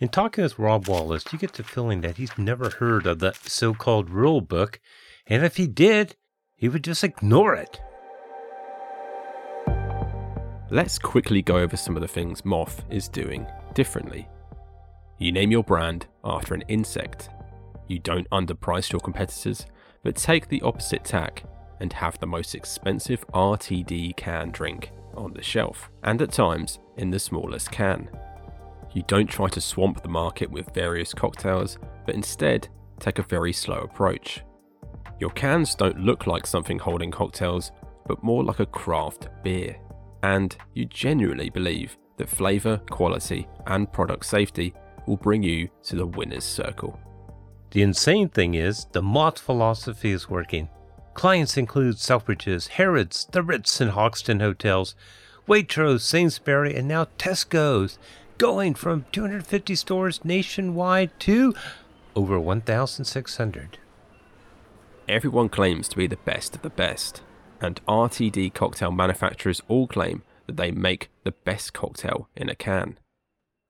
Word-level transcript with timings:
In 0.00 0.08
talking 0.08 0.42
with 0.42 0.58
Rob 0.58 0.88
Wallace, 0.88 1.30
you 1.30 1.38
get 1.38 1.52
the 1.52 1.62
feeling 1.62 2.00
that 2.00 2.16
he's 2.16 2.38
never 2.38 2.70
heard 2.70 3.06
of 3.06 3.18
the 3.18 3.34
so 3.42 3.74
called 3.74 4.08
rule 4.08 4.40
book, 4.40 4.80
and 5.26 5.44
if 5.44 5.58
he 5.58 5.66
did, 5.66 6.16
he 6.56 6.70
would 6.70 6.82
just 6.82 7.04
ignore 7.04 7.54
it. 7.54 7.78
Let's 10.70 10.98
quickly 10.98 11.42
go 11.42 11.58
over 11.58 11.76
some 11.76 11.96
of 11.96 12.00
the 12.00 12.08
things 12.08 12.46
Moth 12.46 12.82
is 12.88 13.08
doing 13.08 13.46
differently. 13.74 14.26
You 15.18 15.32
name 15.32 15.50
your 15.50 15.64
brand 15.64 16.06
after 16.24 16.54
an 16.54 16.64
insect. 16.68 17.28
You 17.86 17.98
don't 17.98 18.30
underprice 18.30 18.90
your 18.90 19.02
competitors, 19.02 19.66
but 20.02 20.16
take 20.16 20.48
the 20.48 20.62
opposite 20.62 21.04
tack 21.04 21.44
and 21.78 21.92
have 21.92 22.18
the 22.18 22.26
most 22.26 22.54
expensive 22.54 23.26
RTD 23.34 24.16
can 24.16 24.50
drink 24.50 24.92
on 25.14 25.34
the 25.34 25.42
shelf, 25.42 25.90
and 26.02 26.22
at 26.22 26.32
times 26.32 26.78
in 26.96 27.10
the 27.10 27.18
smallest 27.18 27.70
can. 27.70 28.08
You 28.92 29.02
don't 29.06 29.28
try 29.28 29.48
to 29.48 29.60
swamp 29.60 30.02
the 30.02 30.08
market 30.08 30.50
with 30.50 30.74
various 30.74 31.14
cocktails, 31.14 31.78
but 32.06 32.14
instead 32.14 32.68
take 32.98 33.18
a 33.18 33.22
very 33.22 33.52
slow 33.52 33.78
approach. 33.78 34.42
Your 35.20 35.30
cans 35.30 35.74
don't 35.74 36.00
look 36.00 36.26
like 36.26 36.46
something 36.46 36.78
holding 36.78 37.10
cocktails, 37.10 37.72
but 38.06 38.22
more 38.22 38.42
like 38.42 38.58
a 38.58 38.66
craft 38.66 39.28
beer. 39.42 39.76
And 40.22 40.56
you 40.74 40.86
genuinely 40.86 41.50
believe 41.50 41.96
that 42.16 42.28
flavour, 42.28 42.78
quality, 42.90 43.46
and 43.66 43.92
product 43.92 44.26
safety 44.26 44.74
will 45.06 45.16
bring 45.16 45.42
you 45.42 45.68
to 45.84 45.96
the 45.96 46.06
winner's 46.06 46.44
circle. 46.44 46.98
The 47.70 47.82
insane 47.82 48.28
thing 48.28 48.54
is, 48.54 48.86
the 48.92 49.02
Moth 49.02 49.38
philosophy 49.38 50.10
is 50.10 50.28
working. 50.28 50.68
Clients 51.14 51.56
include 51.56 51.96
Selfridges, 51.96 52.68
Harrods, 52.68 53.28
the 53.30 53.42
Ritz 53.42 53.80
and 53.80 53.92
Hoxton 53.92 54.40
hotels, 54.40 54.94
Waitrose, 55.46 56.00
Sainsbury, 56.00 56.74
and 56.74 56.88
now 56.88 57.06
Tesco's, 57.18 57.98
going 58.40 58.74
from 58.74 59.04
250 59.12 59.74
stores 59.74 60.24
nationwide 60.24 61.10
to 61.20 61.54
over 62.16 62.40
1,600. 62.40 63.78
Everyone 65.06 65.50
claims 65.50 65.88
to 65.88 65.96
be 65.98 66.06
the 66.06 66.16
best 66.16 66.56
of 66.56 66.62
the 66.62 66.70
best, 66.70 67.20
and 67.60 67.84
RTD 67.84 68.54
cocktail 68.54 68.92
manufacturers 68.92 69.60
all 69.68 69.86
claim 69.86 70.22
that 70.46 70.56
they 70.56 70.70
make 70.70 71.10
the 71.22 71.32
best 71.32 71.74
cocktail 71.74 72.30
in 72.34 72.48
a 72.48 72.54
can. 72.54 72.98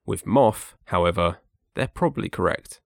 With 0.07 0.25
Moth, 0.25 0.77
however, 0.85 1.39
they're 1.75 1.89
probably 1.89 2.29
correct. 2.29 2.81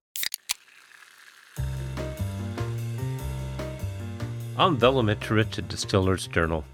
I'm 4.56 4.78
Velo 4.78 5.02
Mitrovic 5.02 5.68
Distillers 5.68 6.28
Journal. 6.28 6.64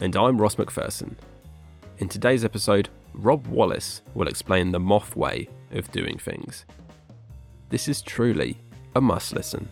And 0.00 0.14
I'm 0.14 0.38
Ross 0.38 0.56
McPherson. 0.56 1.14
In 1.96 2.10
today's 2.10 2.44
episode, 2.44 2.90
Rob 3.14 3.46
Wallace 3.46 4.02
will 4.14 4.28
explain 4.28 4.72
the 4.72 4.80
Moth 4.80 5.16
way 5.16 5.48
of 5.72 5.90
doing 5.92 6.18
things. 6.18 6.64
This 7.68 7.88
is 7.88 8.02
truly 8.02 8.58
a 8.94 9.00
must 9.00 9.32
listen. 9.32 9.68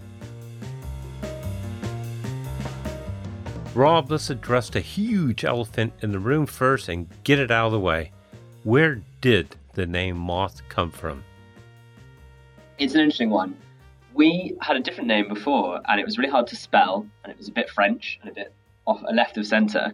Rob, 3.75 4.11
let's 4.11 4.31
address 4.31 4.71
the 4.71 4.81
huge 4.81 5.45
elephant 5.45 5.93
in 6.03 6.11
the 6.11 6.19
room 6.19 6.47
first 6.47 6.89
and 6.89 7.09
get 7.23 7.39
it 7.39 7.51
out 7.51 7.67
of 7.67 7.73
the 7.73 7.81
way. 7.81 8.11
Where 8.65 9.01
did 9.21 9.55
the 9.75 9.87
name 9.87 10.17
Moth 10.17 10.63
come 10.69 10.91
from? 10.91 11.23
It's 12.79 12.95
an 12.95 13.01
interesting 13.01 13.31
one. 13.31 13.57
We 14.15 14.57
had 14.61 14.77
a 14.77 14.81
different 14.81 15.07
name 15.07 15.29
before, 15.29 15.81
and 15.87 16.01
it 16.01 16.05
was 16.05 16.19
really 16.19 16.31
hard 16.31 16.47
to 16.49 16.57
spell, 16.57 17.07
and 17.23 17.31
it 17.31 17.39
was 17.39 17.49
a 17.49 17.53
bit 17.53 17.71
French 17.71 18.19
and 18.23 18.31
a 18.31 18.35
bit 18.35 18.53
off 18.87 19.01
a 19.07 19.13
left 19.13 19.37
of 19.37 19.47
center. 19.47 19.93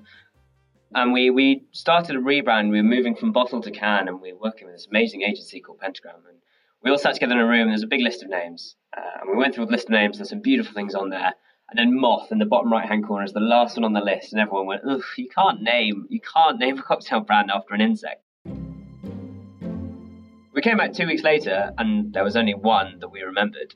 And 0.94 1.12
we, 1.12 1.30
we 1.30 1.64
started 1.72 2.14
a 2.14 2.20
rebrand. 2.20 2.70
We 2.70 2.76
were 2.76 2.88
moving 2.88 3.16
from 3.16 3.32
bottle 3.32 3.60
to 3.62 3.70
can, 3.70 4.06
and 4.06 4.20
we 4.20 4.32
were 4.32 4.38
working 4.38 4.66
with 4.66 4.76
this 4.76 4.86
amazing 4.86 5.22
agency 5.22 5.60
called 5.60 5.80
Pentagram. 5.80 6.20
And 6.28 6.38
we 6.82 6.90
all 6.90 6.98
sat 6.98 7.14
together 7.14 7.32
in 7.32 7.40
a 7.40 7.46
room. 7.46 7.68
There's 7.68 7.82
a 7.82 7.88
big 7.88 8.02
list 8.02 8.22
of 8.22 8.30
names, 8.30 8.76
uh, 8.96 9.20
and 9.20 9.30
we 9.30 9.36
went 9.36 9.54
through 9.54 9.66
the 9.66 9.72
list 9.72 9.86
of 9.86 9.90
names. 9.90 10.18
There's 10.18 10.28
some 10.28 10.40
beautiful 10.40 10.72
things 10.72 10.94
on 10.94 11.10
there. 11.10 11.32
And 11.70 11.78
then 11.78 11.98
moth 11.98 12.30
in 12.30 12.38
the 12.38 12.44
bottom 12.44 12.70
right 12.70 12.86
hand 12.86 13.06
corner 13.06 13.24
is 13.24 13.32
the 13.32 13.40
last 13.40 13.76
one 13.76 13.84
on 13.84 13.92
the 13.92 14.00
list, 14.00 14.32
and 14.32 14.40
everyone 14.40 14.66
went, 14.66 14.82
"Ugh, 14.88 15.02
you 15.16 15.28
can't 15.28 15.62
name 15.62 16.06
you 16.10 16.20
can't 16.20 16.58
name 16.58 16.78
a 16.78 16.82
cocktail 16.82 17.20
brand 17.20 17.50
after 17.50 17.74
an 17.74 17.80
insect." 17.80 18.22
We 20.52 20.62
came 20.62 20.76
back 20.76 20.92
two 20.92 21.06
weeks 21.06 21.22
later, 21.24 21.72
and 21.78 22.12
there 22.12 22.22
was 22.22 22.36
only 22.36 22.54
one 22.54 23.00
that 23.00 23.08
we 23.08 23.22
remembered. 23.22 23.74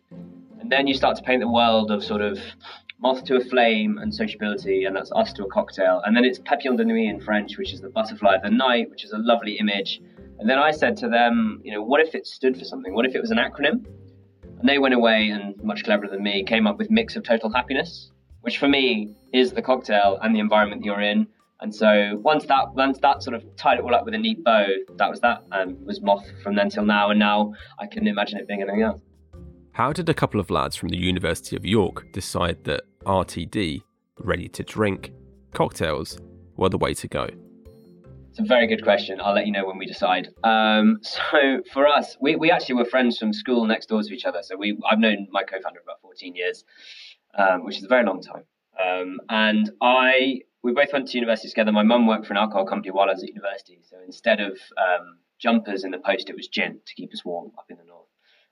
And 0.60 0.70
then 0.70 0.86
you 0.86 0.94
start 0.94 1.16
to 1.16 1.22
paint 1.22 1.40
the 1.40 1.48
world 1.48 1.90
of 1.90 2.04
sort 2.04 2.20
of 2.20 2.38
moth 3.00 3.24
to 3.24 3.36
a 3.36 3.40
flame 3.40 3.98
and 3.98 4.12
sociability, 4.12 4.84
and 4.84 4.96
that's 4.96 5.12
us 5.12 5.32
to 5.34 5.44
a 5.44 5.48
cocktail. 5.48 6.02
And 6.04 6.16
then 6.16 6.24
it's 6.24 6.38
papillon 6.38 6.76
de 6.76 6.84
nuit 6.84 7.08
in 7.08 7.20
French, 7.20 7.56
which 7.56 7.72
is 7.72 7.80
the 7.80 7.88
butterfly 7.88 8.36
of 8.36 8.42
the 8.42 8.50
night, 8.50 8.90
which 8.90 9.04
is 9.04 9.12
a 9.12 9.18
lovely 9.18 9.58
image. 9.58 10.00
And 10.38 10.48
then 10.48 10.58
I 10.58 10.70
said 10.70 10.96
to 10.98 11.08
them, 11.08 11.60
you 11.64 11.72
know, 11.72 11.82
what 11.82 12.00
if 12.00 12.14
it 12.14 12.26
stood 12.26 12.56
for 12.56 12.64
something? 12.64 12.94
What 12.94 13.06
if 13.06 13.14
it 13.14 13.20
was 13.20 13.30
an 13.30 13.38
acronym? 13.38 13.86
And 14.60 14.68
they 14.68 14.78
went 14.78 14.94
away 14.94 15.28
and, 15.28 15.54
much 15.62 15.84
cleverer 15.84 16.08
than 16.08 16.22
me, 16.22 16.42
came 16.44 16.66
up 16.66 16.78
with 16.78 16.90
Mix 16.90 17.14
of 17.16 17.22
Total 17.22 17.52
Happiness, 17.52 18.10
which 18.40 18.58
for 18.58 18.68
me 18.68 19.10
is 19.32 19.52
the 19.52 19.62
cocktail 19.62 20.18
and 20.22 20.34
the 20.34 20.40
environment 20.40 20.84
you're 20.84 21.00
in. 21.00 21.26
And 21.60 21.74
so 21.74 22.20
once 22.22 22.46
that 22.46 22.72
once 22.74 22.98
that 23.00 23.22
sort 23.22 23.34
of 23.34 23.44
tied 23.56 23.78
it 23.78 23.84
all 23.84 23.94
up 23.94 24.04
with 24.04 24.14
a 24.14 24.18
neat 24.18 24.44
bow, 24.44 24.66
that 24.96 25.10
was 25.10 25.20
that. 25.20 25.42
And 25.50 25.76
um, 25.76 25.84
was 25.84 26.00
Moth 26.00 26.24
from 26.42 26.54
then 26.54 26.70
till 26.70 26.84
now. 26.84 27.10
And 27.10 27.18
now 27.18 27.52
I 27.80 27.86
couldn't 27.86 28.06
imagine 28.06 28.38
it 28.38 28.46
being 28.46 28.62
anything 28.62 28.82
else. 28.82 29.00
How 29.78 29.92
did 29.92 30.08
a 30.08 30.14
couple 30.14 30.40
of 30.40 30.50
lads 30.50 30.74
from 30.74 30.88
the 30.88 30.96
University 30.96 31.54
of 31.54 31.64
York 31.64 32.04
decide 32.12 32.64
that 32.64 32.82
RTD, 33.06 33.80
ready 34.18 34.48
to 34.48 34.64
drink, 34.64 35.12
cocktails 35.54 36.18
were 36.56 36.68
the 36.68 36.76
way 36.76 36.94
to 36.94 37.06
go? 37.06 37.28
It's 38.28 38.40
a 38.40 38.42
very 38.42 38.66
good 38.66 38.82
question. 38.82 39.20
I'll 39.20 39.36
let 39.36 39.46
you 39.46 39.52
know 39.52 39.64
when 39.64 39.78
we 39.78 39.86
decide. 39.86 40.30
Um, 40.42 40.98
so 41.02 41.62
for 41.72 41.86
us, 41.86 42.16
we, 42.20 42.34
we 42.34 42.50
actually 42.50 42.74
were 42.74 42.86
friends 42.86 43.18
from 43.18 43.32
school 43.32 43.66
next 43.66 43.86
door 43.86 44.02
to 44.02 44.12
each 44.12 44.24
other. 44.24 44.40
So 44.42 44.56
we 44.56 44.76
I've 44.90 44.98
known 44.98 45.28
my 45.30 45.44
co-founder 45.44 45.78
about 45.80 46.00
14 46.02 46.34
years, 46.34 46.64
um, 47.38 47.64
which 47.64 47.78
is 47.78 47.84
a 47.84 47.88
very 47.88 48.04
long 48.04 48.20
time. 48.20 48.42
Um, 48.84 49.20
and 49.28 49.70
I 49.80 50.40
we 50.64 50.72
both 50.72 50.92
went 50.92 51.06
to 51.06 51.14
university 51.16 51.50
together. 51.50 51.70
My 51.70 51.84
mum 51.84 52.08
worked 52.08 52.26
for 52.26 52.32
an 52.32 52.38
alcohol 52.38 52.66
company 52.66 52.90
while 52.90 53.08
I 53.08 53.12
was 53.12 53.22
at 53.22 53.28
university. 53.28 53.78
So 53.88 53.98
instead 54.04 54.40
of 54.40 54.58
um, 54.76 55.18
jumpers 55.38 55.84
in 55.84 55.92
the 55.92 55.98
post, 55.98 56.30
it 56.30 56.34
was 56.34 56.48
gin 56.48 56.80
to 56.84 56.94
keep 56.96 57.12
us 57.12 57.24
warm 57.24 57.52
up 57.56 57.66
in 57.70 57.76
the 57.76 57.84
north, 57.84 58.07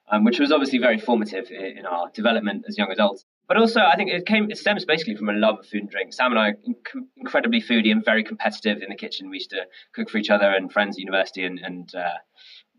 um, 0.08 0.24
which 0.24 0.38
was 0.38 0.52
obviously 0.52 0.78
very 0.78 0.98
formative 0.98 1.50
in, 1.50 1.78
in 1.78 1.86
our 1.86 2.10
development 2.10 2.64
as 2.68 2.78
young 2.78 2.90
adults. 2.90 3.24
But 3.48 3.56
also, 3.56 3.80
I 3.80 3.94
think 3.96 4.10
it 4.10 4.26
came 4.26 4.50
it 4.50 4.58
stems 4.58 4.84
basically 4.84 5.14
from 5.14 5.28
a 5.28 5.32
love 5.32 5.60
of 5.60 5.66
food 5.66 5.82
and 5.82 5.90
drink. 5.90 6.12
Sam 6.12 6.32
and 6.32 6.38
I 6.38 6.48
are 6.48 6.54
inc- 6.68 7.06
incredibly 7.16 7.60
foodie 7.60 7.92
and 7.92 8.04
very 8.04 8.24
competitive 8.24 8.82
in 8.82 8.88
the 8.88 8.96
kitchen. 8.96 9.30
We 9.30 9.36
used 9.36 9.50
to 9.50 9.66
cook 9.94 10.10
for 10.10 10.18
each 10.18 10.30
other 10.30 10.50
and 10.50 10.72
friends 10.72 10.96
at 10.96 11.00
university, 11.00 11.44
and, 11.44 11.60
and 11.60 11.94
uh, 11.94 12.14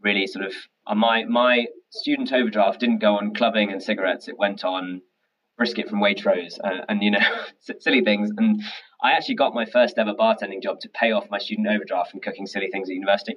really 0.04 0.28
sort 0.28 0.46
of 0.46 0.54
uh, 0.86 0.96
my 0.96 1.24
my 1.24 1.68
student 1.90 2.34
overdraft 2.34 2.80
didn't 2.82 3.00
go 3.00 3.18
on 3.18 3.34
clubbing 3.34 3.72
and 3.72 3.82
cigarettes. 3.82 4.28
It 4.28 4.38
went 4.38 4.66
on 4.66 5.02
brisket 5.58 5.90
from 5.90 6.00
Waitrose 6.00 6.60
and, 6.64 6.86
and 6.88 7.04
you 7.04 7.12
know 7.12 7.20
silly 7.80 8.02
things. 8.02 8.30
And 8.38 8.62
I 9.02 9.12
actually 9.12 9.36
got 9.36 9.54
my 9.54 9.66
first 9.66 9.98
ever 9.98 10.14
bartending 10.14 10.62
job 10.62 10.80
to 10.82 10.90
pay 10.90 11.12
off 11.12 11.30
my 11.30 11.40
student 11.40 11.68
overdraft 11.68 12.12
from 12.12 12.20
cooking 12.20 12.48
silly 12.48 12.70
things 12.72 12.90
at 12.90 12.96
university. 12.96 13.36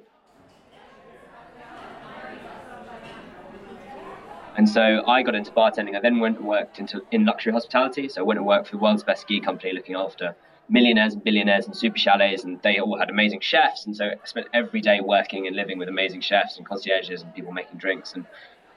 And 4.61 4.69
so 4.69 5.01
I 5.07 5.23
got 5.23 5.33
into 5.33 5.49
bartending. 5.49 5.95
I 5.95 5.99
then 6.01 6.19
went 6.19 6.37
and 6.37 6.45
worked 6.45 6.77
into 6.77 7.01
in 7.11 7.25
luxury 7.25 7.51
hospitality. 7.51 8.07
So 8.07 8.21
I 8.21 8.23
went 8.23 8.37
and 8.37 8.45
worked 8.45 8.67
for 8.67 8.73
the 8.73 8.77
world's 8.77 9.03
best 9.03 9.23
ski 9.23 9.39
company, 9.39 9.73
looking 9.73 9.95
after 9.95 10.35
millionaires 10.69 11.15
and 11.15 11.23
billionaires 11.23 11.65
and 11.65 11.75
super 11.75 11.97
chalets, 11.97 12.43
and 12.43 12.61
they 12.61 12.77
all 12.77 12.95
had 12.95 13.09
amazing 13.09 13.39
chefs. 13.39 13.87
And 13.87 13.97
so 13.97 14.05
I 14.05 14.13
spent 14.23 14.45
every 14.53 14.79
day 14.79 14.99
working 15.01 15.47
and 15.47 15.55
living 15.55 15.79
with 15.79 15.89
amazing 15.89 16.21
chefs 16.21 16.57
and 16.57 16.65
concierges 16.67 17.23
and 17.23 17.33
people 17.33 17.51
making 17.51 17.79
drinks. 17.79 18.13
And 18.13 18.27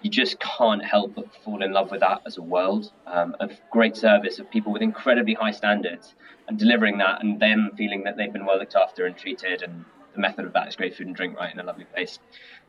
you 0.00 0.08
just 0.08 0.40
can't 0.40 0.82
help 0.82 1.16
but 1.16 1.26
fall 1.44 1.62
in 1.62 1.72
love 1.72 1.90
with 1.90 2.00
that 2.00 2.22
as 2.24 2.38
a 2.38 2.42
world 2.42 2.90
um, 3.06 3.36
of 3.38 3.52
great 3.70 3.94
service 3.94 4.38
of 4.38 4.50
people 4.50 4.72
with 4.72 4.80
incredibly 4.80 5.34
high 5.34 5.50
standards 5.52 6.14
and 6.48 6.58
delivering 6.58 6.96
that, 6.96 7.22
and 7.22 7.38
them 7.40 7.72
feeling 7.76 8.04
that 8.04 8.16
they've 8.16 8.32
been 8.32 8.46
well 8.46 8.58
looked 8.58 8.74
after 8.74 9.04
and 9.04 9.18
treated. 9.18 9.60
And 9.60 9.84
the 10.14 10.20
method 10.20 10.46
of 10.46 10.54
that 10.54 10.66
is 10.66 10.76
great 10.76 10.96
food 10.96 11.08
and 11.08 11.14
drink, 11.14 11.36
right, 11.36 11.52
in 11.52 11.60
a 11.60 11.62
lovely 11.62 11.84
place. 11.84 12.20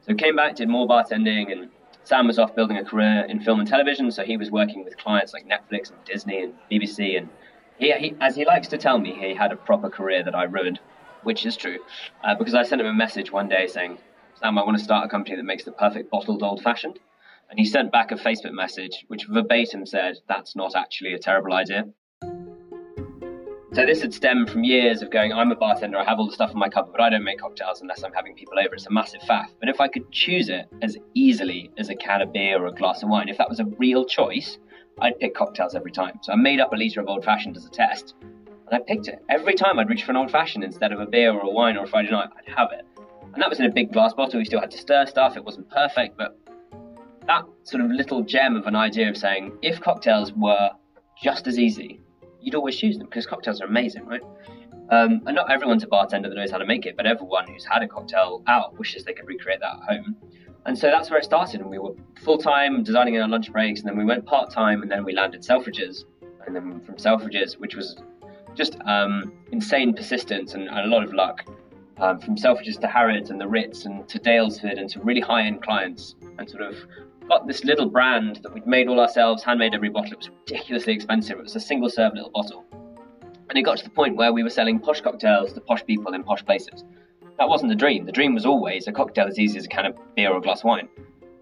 So 0.05 0.13
came 0.15 0.35
back, 0.35 0.57
did 0.57 0.67
more 0.67 0.85
bartending 0.85 1.53
and 1.53 1.69
Sam 2.05 2.27
was 2.27 2.37
off 2.37 2.55
building 2.55 2.77
a 2.77 2.85
career 2.85 3.25
in 3.27 3.39
film 3.39 3.59
and 3.59 3.67
television, 3.67 4.11
so 4.11 4.23
he 4.23 4.37
was 4.37 4.51
working 4.51 4.83
with 4.83 4.95
clients 4.95 5.33
like 5.33 5.47
Netflix 5.47 5.89
and 5.89 5.97
Disney 6.05 6.43
and 6.43 6.53
BBC. 6.71 7.17
And 7.17 7.29
he, 7.79 7.91
he 7.93 8.15
as 8.21 8.35
he 8.35 8.45
likes 8.45 8.67
to 8.67 8.77
tell 8.77 8.99
me, 8.99 9.17
he 9.19 9.33
had 9.33 9.51
a 9.51 9.55
proper 9.55 9.89
career 9.89 10.23
that 10.23 10.35
I 10.35 10.43
ruined, 10.43 10.79
which 11.23 11.47
is 11.47 11.57
true, 11.57 11.79
uh, 12.23 12.35
because 12.35 12.53
I 12.53 12.61
sent 12.61 12.79
him 12.79 12.85
a 12.85 12.93
message 12.93 13.31
one 13.31 13.49
day 13.49 13.65
saying, 13.65 13.97
Sam, 14.35 14.59
I 14.59 14.63
want 14.63 14.77
to 14.77 14.83
start 14.83 15.07
a 15.07 15.09
company 15.09 15.35
that 15.35 15.43
makes 15.43 15.63
the 15.63 15.71
perfect 15.71 16.11
bottled 16.11 16.43
old 16.43 16.61
fashioned. 16.61 16.99
And 17.49 17.57
he 17.57 17.65
sent 17.65 17.91
back 17.91 18.11
a 18.11 18.15
Facebook 18.15 18.53
message 18.53 19.03
which 19.07 19.25
verbatim 19.25 19.87
said, 19.87 20.17
That's 20.27 20.55
not 20.55 20.75
actually 20.75 21.13
a 21.13 21.19
terrible 21.19 21.53
idea. 21.53 21.85
So 23.75 23.85
this 23.85 24.01
had 24.01 24.13
stemmed 24.13 24.49
from 24.49 24.63
years 24.63 25.01
of 25.01 25.11
going, 25.11 25.33
I'm 25.33 25.51
a 25.51 25.55
bartender, 25.57 25.97
I 25.97 26.05
have 26.05 26.17
all 26.17 26.27
the 26.27 26.31
stuff 26.31 26.51
in 26.51 26.57
my 26.57 26.69
cupboard, 26.69 26.93
but 26.93 27.01
I 27.01 27.09
don't 27.09 27.25
make 27.25 27.39
cocktails 27.39 27.81
unless 27.81 28.05
I'm 28.05 28.13
having 28.13 28.33
people 28.33 28.57
over. 28.57 28.73
It's 28.73 28.85
a 28.85 28.89
massive 28.89 29.19
faff. 29.23 29.47
But 29.59 29.67
if 29.67 29.81
I 29.81 29.89
could 29.89 30.09
choose 30.13 30.47
it 30.47 30.67
as 30.81 30.95
easily 31.13 31.69
as 31.77 31.89
a 31.89 31.95
can 31.95 32.21
of 32.21 32.31
beer 32.31 32.63
or 32.63 32.67
a 32.67 32.71
glass 32.71 33.03
of 33.03 33.09
wine, 33.09 33.27
if 33.27 33.37
that 33.37 33.49
was 33.49 33.59
a 33.59 33.65
real 33.77 34.05
choice, 34.05 34.59
I'd 35.01 35.19
pick 35.19 35.35
cocktails 35.35 35.75
every 35.75 35.91
time. 35.91 36.19
So 36.21 36.31
I 36.31 36.37
made 36.37 36.61
up 36.61 36.71
a 36.71 36.77
litre 36.77 37.01
of 37.01 37.09
old 37.09 37.25
fashioned 37.25 37.57
as 37.57 37.65
a 37.65 37.69
test, 37.69 38.15
and 38.21 38.31
I 38.71 38.79
picked 38.79 39.09
it. 39.09 39.21
Every 39.27 39.55
time 39.55 39.77
I'd 39.77 39.89
reach 39.89 40.05
for 40.05 40.11
an 40.11 40.17
old 40.17 40.31
fashioned 40.31 40.63
instead 40.63 40.93
of 40.93 41.01
a 41.01 41.05
beer 41.05 41.33
or 41.33 41.41
a 41.41 41.49
wine 41.49 41.75
or 41.75 41.83
a 41.83 41.87
Friday 41.87 42.11
night, 42.11 42.29
I'd 42.37 42.53
have 42.57 42.69
it. 42.71 42.85
And 43.33 43.41
that 43.41 43.49
was 43.49 43.59
in 43.59 43.65
a 43.65 43.73
big 43.73 43.91
glass 43.91 44.13
bottle. 44.13 44.39
We 44.39 44.45
still 44.45 44.61
had 44.61 44.71
to 44.71 44.77
stir 44.77 45.05
stuff. 45.05 45.35
It 45.35 45.43
wasn't 45.43 45.69
perfect, 45.69 46.17
but 46.17 46.39
that 47.27 47.43
sort 47.63 47.83
of 47.83 47.91
little 47.91 48.23
gem 48.23 48.55
of 48.55 48.67
an 48.67 48.75
idea 48.77 49.09
of 49.09 49.17
saying 49.17 49.57
if 49.61 49.81
cocktails 49.81 50.31
were 50.31 50.69
just 51.21 51.45
as 51.47 51.59
easy, 51.59 51.99
you'd 52.45 52.55
always 52.55 52.77
choose 52.77 52.97
them 52.97 53.07
because 53.07 53.25
cocktails 53.25 53.59
are 53.59 53.65
amazing, 53.65 54.05
right? 54.05 54.21
Um, 54.91 55.21
and 55.25 55.35
not 55.35 55.51
everyone's 55.51 55.83
a 55.83 55.87
bartender 55.87 56.29
that 56.29 56.35
knows 56.35 56.51
how 56.51 56.59
to 56.59 56.65
make 56.65 56.85
it, 56.85 56.95
but 56.95 57.07
everyone 57.07 57.47
who's 57.47 57.65
had 57.65 57.81
a 57.81 57.87
cocktail 57.87 58.43
out 58.47 58.77
wishes 58.77 59.03
they 59.03 59.13
could 59.13 59.27
recreate 59.27 59.59
that 59.59 59.77
at 59.81 59.89
home. 59.89 60.15
And 60.67 60.77
so 60.77 60.87
that's 60.87 61.09
where 61.09 61.19
it 61.19 61.25
started. 61.25 61.61
And 61.61 61.69
we 61.69 61.79
were 61.79 61.93
full 62.21 62.37
time 62.37 62.83
designing 62.83 63.15
in 63.15 63.21
our 63.21 63.27
lunch 63.27 63.51
breaks, 63.51 63.79
and 63.79 63.89
then 63.89 63.97
we 63.97 64.05
went 64.05 64.25
part 64.25 64.51
time, 64.51 64.83
and 64.83 64.91
then 64.91 65.03
we 65.03 65.13
landed 65.13 65.41
Selfridges. 65.41 66.05
And 66.45 66.55
then 66.55 66.81
from 66.81 66.95
Selfridges, 66.95 67.57
which 67.57 67.75
was 67.75 67.97
just 68.53 68.77
um, 68.85 69.33
insane 69.51 69.93
persistence 69.93 70.53
and, 70.53 70.69
and, 70.69 70.79
a 70.79 70.87
lot 70.87 71.03
of 71.03 71.13
luck, 71.13 71.43
um, 71.97 72.19
from 72.19 72.35
Selfridges 72.35 72.79
to 72.81 72.87
Harrods 72.87 73.31
and 73.31 73.41
the 73.41 73.47
Ritz 73.47 73.85
and 73.85 74.07
to 74.07 74.19
Daylesford 74.19 74.79
and 74.79 74.87
to 74.91 75.01
really 75.01 75.21
high 75.21 75.43
end 75.43 75.63
clients, 75.63 76.15
and 76.37 76.47
sort 76.47 76.61
of 76.61 76.77
got 77.27 77.47
this 77.47 77.63
little 77.63 77.87
brand 77.87 78.39
that 78.43 78.53
we'd 78.53 78.67
made 78.67 78.87
all 78.87 78.99
ourselves, 78.99 79.43
handmade 79.43 79.73
every 79.73 79.89
bottle. 79.89 80.13
It 80.13 80.17
was 80.17 80.29
ridiculously 80.29 80.93
expensive. 80.93 81.37
It 81.37 81.43
was 81.43 81.55
a 81.55 81.59
single 81.59 81.89
serve 81.89 82.13
little 82.13 82.31
bottle. 82.31 82.65
And 83.49 83.57
it 83.57 83.63
got 83.63 83.77
to 83.77 83.83
the 83.83 83.89
point 83.89 84.15
where 84.15 84.33
we 84.33 84.43
were 84.43 84.49
selling 84.49 84.79
posh 84.79 85.01
cocktails 85.01 85.53
to 85.53 85.61
posh 85.61 85.85
people 85.85 86.13
in 86.13 86.23
posh 86.23 86.45
places. 86.45 86.83
That 87.37 87.49
wasn't 87.49 87.69
the 87.69 87.75
dream. 87.75 88.05
The 88.05 88.11
dream 88.11 88.33
was 88.33 88.45
always 88.45 88.87
a 88.87 88.91
cocktail 88.91 89.27
as 89.27 89.39
easy 89.39 89.57
as 89.57 89.65
a 89.65 89.69
can 89.69 89.85
of 89.85 89.97
beer 90.15 90.31
or 90.31 90.37
a 90.37 90.41
glass 90.41 90.59
of 90.59 90.65
wine. 90.65 90.87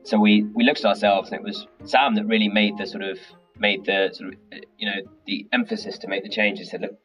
So 0.03 0.19
we, 0.19 0.44
we 0.53 0.63
looked 0.63 0.80
at 0.80 0.85
ourselves 0.85 1.30
and 1.30 1.39
it 1.39 1.44
was 1.44 1.68
Sam 1.86 2.15
that 2.15 2.25
really 2.25 2.50
made 2.50 2.77
the 2.77 2.86
sort 2.86 3.03
of 3.03 3.19
made 3.59 3.86
the 3.86 4.09
sort 4.12 4.33
of 4.33 4.39
uh, 4.51 4.57
you 4.77 4.88
know 4.88 5.01
the 5.27 5.47
emphasis 5.53 5.97
to 6.00 6.07
make 6.07 6.24
the 6.24 6.29
change. 6.29 6.59
He 6.59 6.65
said, 6.65 6.81
look, 6.81 6.97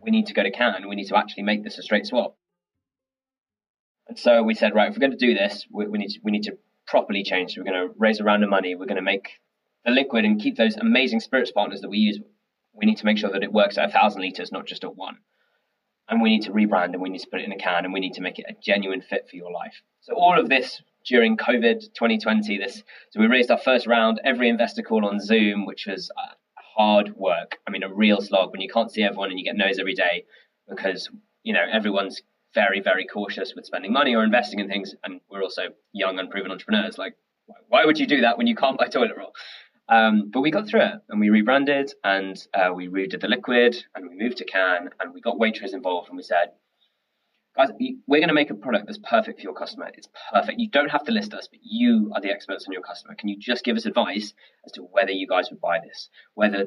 we 0.00 0.10
need 0.10 0.26
to 0.26 0.34
go 0.34 0.42
to 0.42 0.50
can. 0.50 0.88
We 0.88 0.94
need 0.94 1.08
to 1.08 1.16
actually 1.16 1.44
make 1.44 1.64
this 1.64 1.78
a 1.78 1.82
straight 1.82 2.06
swap. 2.06 2.36
And 4.08 4.18
so 4.18 4.42
we 4.42 4.54
said, 4.54 4.74
right, 4.74 4.88
if 4.88 4.96
we're 4.96 5.00
going 5.00 5.18
to 5.18 5.26
do 5.26 5.34
this, 5.34 5.66
we, 5.70 5.86
we 5.86 5.98
need 5.98 6.10
to, 6.10 6.20
we 6.22 6.32
need 6.32 6.42
to 6.44 6.58
properly 6.86 7.22
change. 7.22 7.56
We're 7.56 7.64
going 7.64 7.88
to 7.88 7.94
raise 7.98 8.20
a 8.20 8.24
round 8.24 8.44
of 8.44 8.50
money. 8.50 8.74
We're 8.74 8.86
going 8.86 8.96
to 8.96 9.02
make 9.02 9.28
the 9.84 9.90
liquid 9.90 10.24
and 10.24 10.40
keep 10.40 10.56
those 10.56 10.76
amazing 10.76 11.20
spirits 11.20 11.52
partners 11.52 11.80
that 11.80 11.88
we 11.88 11.98
use. 11.98 12.20
We 12.74 12.86
need 12.86 12.98
to 12.98 13.06
make 13.06 13.18
sure 13.18 13.30
that 13.30 13.42
it 13.42 13.52
works 13.52 13.78
at 13.78 13.88
a 13.88 13.92
thousand 13.92 14.22
liters, 14.22 14.52
not 14.52 14.66
just 14.66 14.84
at 14.84 14.96
one. 14.96 15.18
And 16.08 16.20
we 16.20 16.30
need 16.30 16.42
to 16.42 16.52
rebrand 16.52 16.92
and 16.92 17.00
we 17.00 17.08
need 17.08 17.20
to 17.20 17.28
put 17.30 17.40
it 17.40 17.46
in 17.46 17.52
a 17.52 17.58
can 17.58 17.84
and 17.84 17.92
we 17.92 18.00
need 18.00 18.14
to 18.14 18.20
make 18.20 18.38
it 18.38 18.46
a 18.48 18.54
genuine 18.60 19.00
fit 19.00 19.28
for 19.28 19.36
your 19.36 19.52
life. 19.52 19.82
So 20.00 20.14
all 20.14 20.38
of 20.38 20.48
this 20.48 20.82
during 21.06 21.36
COVID 21.36 21.94
2020, 21.94 22.58
this 22.58 22.82
so 23.10 23.20
we 23.20 23.26
raised 23.26 23.50
our 23.50 23.58
first 23.58 23.86
round. 23.86 24.20
Every 24.24 24.48
investor 24.48 24.82
call 24.82 25.06
on 25.06 25.20
Zoom, 25.20 25.64
which 25.64 25.86
was 25.86 26.10
uh, 26.16 26.34
hard 26.76 27.14
work. 27.16 27.58
I 27.66 27.70
mean, 27.70 27.82
a 27.82 27.92
real 27.92 28.20
slog 28.20 28.52
when 28.52 28.60
you 28.60 28.68
can't 28.68 28.90
see 28.90 29.02
everyone 29.02 29.30
and 29.30 29.38
you 29.38 29.44
get 29.44 29.56
no's 29.56 29.78
every 29.78 29.94
day 29.94 30.24
because 30.68 31.08
you 31.42 31.52
know 31.52 31.64
everyone's 31.70 32.22
very, 32.54 32.80
very 32.80 33.06
cautious 33.06 33.54
with 33.54 33.66
spending 33.66 33.92
money 33.92 34.14
or 34.14 34.24
investing 34.24 34.60
in 34.60 34.68
things. 34.68 34.94
And 35.04 35.20
we're 35.30 35.42
also 35.42 35.62
young, 35.92 36.18
unproven 36.18 36.50
entrepreneurs. 36.50 36.98
Like, 36.98 37.16
why 37.68 37.84
would 37.84 37.98
you 37.98 38.06
do 38.06 38.20
that 38.22 38.38
when 38.38 38.46
you 38.46 38.54
can't 38.54 38.78
buy 38.78 38.86
toilet 38.86 39.16
roll? 39.16 39.32
Um, 39.88 40.30
but 40.32 40.40
we 40.40 40.50
got 40.50 40.68
through 40.68 40.82
it 40.82 40.94
and 41.08 41.20
we 41.20 41.30
rebranded 41.30 41.92
and 42.04 42.36
uh, 42.54 42.72
we 42.74 42.88
redid 42.88 43.20
the 43.20 43.28
liquid 43.28 43.76
and 43.94 44.08
we 44.08 44.16
moved 44.16 44.38
to 44.38 44.44
can 44.44 44.88
and 45.00 45.12
we 45.12 45.20
got 45.20 45.38
Waitrose 45.38 45.74
involved 45.74 46.08
and 46.08 46.16
we 46.16 46.22
said, 46.22 46.52
guys, 47.56 47.68
we're 48.06 48.20
going 48.20 48.28
to 48.28 48.34
make 48.34 48.50
a 48.50 48.54
product 48.54 48.86
that's 48.86 48.98
perfect 48.98 49.38
for 49.40 49.42
your 49.42 49.54
customer. 49.54 49.90
It's 49.94 50.08
perfect. 50.32 50.58
You 50.58 50.70
don't 50.70 50.90
have 50.90 51.04
to 51.04 51.12
list 51.12 51.34
us, 51.34 51.48
but 51.50 51.60
you 51.62 52.10
are 52.14 52.20
the 52.20 52.30
experts 52.30 52.66
on 52.66 52.72
your 52.72 52.82
customer. 52.82 53.14
Can 53.14 53.28
you 53.28 53.36
just 53.38 53.64
give 53.64 53.76
us 53.76 53.84
advice 53.84 54.32
as 54.64 54.72
to 54.72 54.82
whether 54.82 55.10
you 55.10 55.26
guys 55.26 55.50
would 55.50 55.60
buy 55.60 55.80
this? 55.80 56.08
Whether 56.34 56.66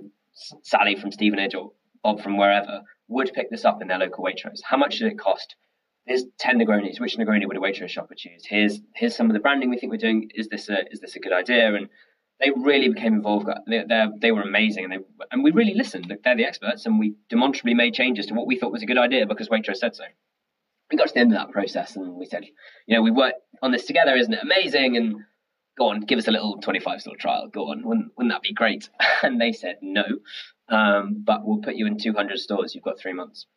Sally 0.61 0.95
from 0.95 1.11
Stevenage 1.11 1.55
or 1.55 1.71
Bob 2.03 2.21
from 2.21 2.37
wherever 2.37 2.81
would 3.07 3.31
pick 3.33 3.49
this 3.49 3.65
up 3.65 3.81
in 3.81 3.87
their 3.87 3.97
local 3.97 4.23
Waitrose? 4.23 4.61
How 4.63 4.77
much 4.77 4.99
did 4.99 5.11
it 5.11 5.17
cost? 5.17 5.55
Here's 6.05 6.23
10 6.39 6.59
Negronis. 6.59 6.99
Which 6.99 7.17
Negroni 7.17 7.47
would 7.47 7.57
a 7.57 7.59
Waitrose 7.59 7.89
shopper 7.89 8.15
choose? 8.15 8.45
Here's 8.45 8.79
here's 8.95 9.15
some 9.15 9.29
of 9.29 9.33
the 9.33 9.39
branding 9.39 9.69
we 9.69 9.77
think 9.77 9.91
we're 9.91 9.97
doing. 9.97 10.31
Is 10.33 10.47
this 10.47 10.69
a 10.69 10.85
is 10.91 10.99
this 10.99 11.15
a 11.15 11.19
good 11.19 11.33
idea? 11.33 11.73
And 11.73 11.89
they 12.39 12.51
really 12.51 12.89
became 12.89 13.13
involved. 13.13 13.47
They, 13.67 13.85
they 14.19 14.31
were 14.31 14.41
amazing, 14.41 14.83
and 14.83 14.93
they 14.93 14.97
and 15.31 15.43
we 15.43 15.51
really 15.51 15.73
listened. 15.73 16.13
They're 16.23 16.35
the 16.35 16.45
experts, 16.45 16.85
and 16.85 16.99
we 16.99 17.15
demonstrably 17.29 17.73
made 17.73 17.93
changes 17.93 18.25
to 18.27 18.33
what 18.33 18.47
we 18.47 18.57
thought 18.57 18.71
was 18.71 18.83
a 18.83 18.87
good 18.87 18.97
idea 18.97 19.25
because 19.25 19.49
Waitrose 19.49 19.77
said 19.77 19.95
so. 19.95 20.03
We 20.91 20.97
got 20.97 21.07
to 21.07 21.13
the 21.13 21.21
end 21.21 21.33
of 21.33 21.39
that 21.39 21.51
process, 21.51 21.95
and 21.95 22.15
we 22.15 22.25
said, 22.25 22.45
you 22.85 22.95
know, 22.95 23.01
we 23.01 23.09
worked 23.09 23.39
on 23.61 23.71
this 23.71 23.85
together. 23.85 24.15
Isn't 24.15 24.33
it 24.33 24.43
amazing? 24.43 24.97
And 24.97 25.15
go 25.77 25.89
on, 25.89 26.01
give 26.01 26.19
us 26.19 26.27
a 26.27 26.31
little 26.31 26.57
25 26.57 27.01
store 27.01 27.15
trial. 27.15 27.47
Go 27.47 27.71
on, 27.71 27.83
wouldn't, 27.83 28.11
wouldn't 28.17 28.33
that 28.33 28.41
be 28.41 28.53
great? 28.53 28.89
And 29.23 29.41
they 29.41 29.53
said 29.53 29.77
no, 29.81 30.03
um, 30.69 31.23
but 31.25 31.45
we'll 31.45 31.59
put 31.59 31.75
you 31.75 31.87
in 31.87 31.97
200 31.97 32.37
stores. 32.37 32.75
You've 32.75 32.83
got 32.83 32.99
three 32.99 33.13
months. 33.13 33.47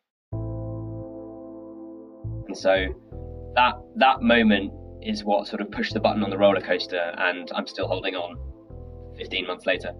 And 2.48 2.56
so 2.56 2.86
that 3.54 3.74
that 3.96 4.22
moment 4.22 4.72
is 5.02 5.22
what 5.22 5.46
sort 5.46 5.60
of 5.60 5.70
pushed 5.70 5.94
the 5.94 6.00
button 6.00 6.24
on 6.24 6.30
the 6.30 6.38
roller 6.38 6.60
coaster, 6.60 7.14
and 7.18 7.50
I'm 7.54 7.66
still 7.66 7.86
holding 7.86 8.16
on 8.16 8.36
15 9.16 9.46
months 9.46 9.66
later. 9.66 9.92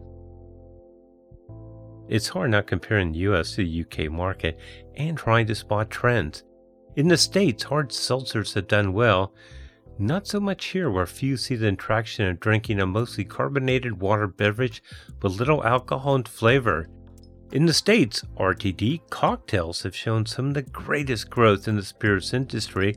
It's 2.08 2.28
hard 2.28 2.50
not 2.50 2.66
comparing 2.66 3.12
the 3.12 3.18
US 3.20 3.54
to 3.54 3.64
the 3.64 3.82
UK 3.82 4.10
market 4.10 4.58
and 4.96 5.16
trying 5.16 5.46
to 5.46 5.54
spot 5.54 5.90
trends. 5.90 6.42
In 6.96 7.08
the 7.08 7.18
States, 7.18 7.64
hard 7.64 7.90
seltzers 7.90 8.54
have 8.54 8.66
done 8.66 8.92
well. 8.92 9.34
Not 9.98 10.26
so 10.26 10.40
much 10.40 10.66
here, 10.66 10.90
where 10.90 11.06
few 11.06 11.36
see 11.36 11.54
the 11.54 11.68
attraction 11.68 12.26
of 12.26 12.40
drinking 12.40 12.80
a 12.80 12.86
mostly 12.86 13.24
carbonated 13.24 14.00
water 14.00 14.26
beverage 14.26 14.82
with 15.20 15.38
little 15.38 15.64
alcohol 15.64 16.14
and 16.14 16.26
flavor. 16.26 16.88
In 17.50 17.64
the 17.64 17.72
States, 17.72 18.22
RTD 18.36 19.08
cocktails 19.08 19.82
have 19.82 19.96
shown 19.96 20.26
some 20.26 20.48
of 20.48 20.54
the 20.54 20.62
greatest 20.62 21.30
growth 21.30 21.66
in 21.66 21.76
the 21.76 21.82
spirits 21.82 22.34
industry, 22.34 22.96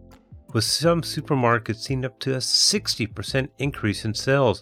with 0.51 0.65
some 0.65 1.03
supermarkets 1.03 1.77
seeing 1.77 2.03
up 2.03 2.19
to 2.19 2.33
a 2.33 2.39
60% 2.39 3.47
increase 3.59 4.03
in 4.03 4.13
sales. 4.13 4.61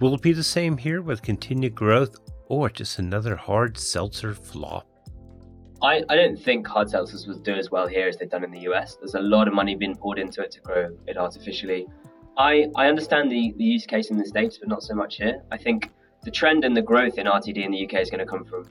Will 0.00 0.16
it 0.16 0.20
be 0.20 0.34
the 0.34 0.42
same 0.42 0.76
here 0.76 1.00
with 1.00 1.22
continued 1.22 1.74
growth, 1.74 2.16
or 2.48 2.68
just 2.68 2.98
another 2.98 3.34
hard 3.34 3.78
seltzer 3.78 4.34
flop? 4.34 4.86
I, 5.80 6.02
I 6.10 6.16
don't 6.16 6.38
think 6.38 6.66
hard 6.66 6.88
seltzers 6.88 7.26
will 7.26 7.38
do 7.38 7.54
as 7.54 7.70
well 7.70 7.86
here 7.86 8.08
as 8.08 8.18
they've 8.18 8.28
done 8.28 8.44
in 8.44 8.50
the 8.50 8.70
US. 8.70 8.96
There's 8.96 9.14
a 9.14 9.20
lot 9.20 9.48
of 9.48 9.54
money 9.54 9.74
being 9.74 9.96
poured 9.96 10.18
into 10.18 10.42
it 10.42 10.50
to 10.50 10.60
grow 10.60 10.94
it 11.06 11.16
artificially. 11.16 11.86
I, 12.36 12.66
I 12.76 12.86
understand 12.86 13.32
the, 13.32 13.54
the 13.56 13.64
use 13.64 13.86
case 13.86 14.10
in 14.10 14.18
the 14.18 14.26
States, 14.26 14.58
but 14.58 14.68
not 14.68 14.82
so 14.82 14.94
much 14.94 15.16
here. 15.16 15.42
I 15.50 15.56
think 15.56 15.90
the 16.22 16.30
trend 16.30 16.66
and 16.66 16.76
the 16.76 16.82
growth 16.82 17.16
in 17.16 17.24
RTD 17.24 17.64
in 17.64 17.72
the 17.72 17.86
UK 17.86 17.94
is 17.94 18.10
going 18.10 18.20
to 18.20 18.26
come 18.26 18.44
from 18.44 18.68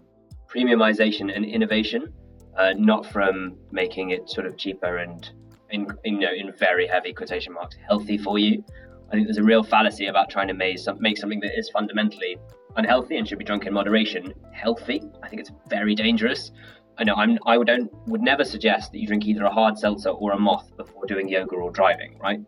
premiumization 0.54 1.36
and 1.36 1.46
innovation, 1.46 2.14
uh, 2.58 2.74
not 2.78 3.06
from 3.06 3.58
making 3.72 4.12
it 4.12 4.30
sort 4.30 4.46
of 4.46 4.58
cheaper 4.58 4.98
and 4.98 5.32
in, 5.72 5.88
you 6.04 6.20
know 6.20 6.34
in 6.36 6.52
very 6.54 6.86
heavy 6.86 7.14
quotation 7.14 7.54
marks 7.54 7.78
healthy 7.88 8.18
for 8.18 8.38
you. 8.38 8.64
I 9.10 9.16
think 9.16 9.28
there's 9.28 9.38
a 9.38 9.44
real 9.44 9.64
fallacy 9.64 10.08
about 10.08 10.30
trying 10.30 10.48
to 10.48 10.54
make, 10.54 10.78
make 11.00 11.18
something 11.18 11.40
that 11.42 11.58
is 11.58 11.70
fundamentally 11.70 12.38
unhealthy 12.78 13.18
and 13.18 13.28
should 13.28 13.40
be 13.40 13.46
drunk 13.46 13.66
in 13.66 13.74
moderation 13.74 14.34
healthy. 14.54 15.02
I 15.22 15.28
think 15.28 15.42
it's 15.42 15.52
very 15.70 15.96
dangerous. 15.96 16.52
I 16.98 17.04
know 17.04 17.16
I'm 17.16 17.38
I 17.46 17.58
would 17.58 17.68
don't 17.68 17.90
would 18.08 18.22
never 18.22 18.44
suggest 18.44 18.92
that 18.92 19.00
you 19.00 19.08
drink 19.08 19.26
either 19.26 19.44
a 19.44 19.52
hard 19.52 19.78
seltzer 19.78 20.10
or 20.10 20.34
a 20.34 20.40
moth 20.40 20.76
before 20.78 21.06
doing 21.06 21.28
yoga 21.28 21.56
or 21.56 21.72
driving. 21.72 22.18
Right, 22.20 22.40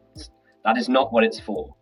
that 0.63 0.77
is 0.77 0.89
not 0.89 1.12
what 1.12 1.24
it's 1.24 1.39
for. 1.39 1.75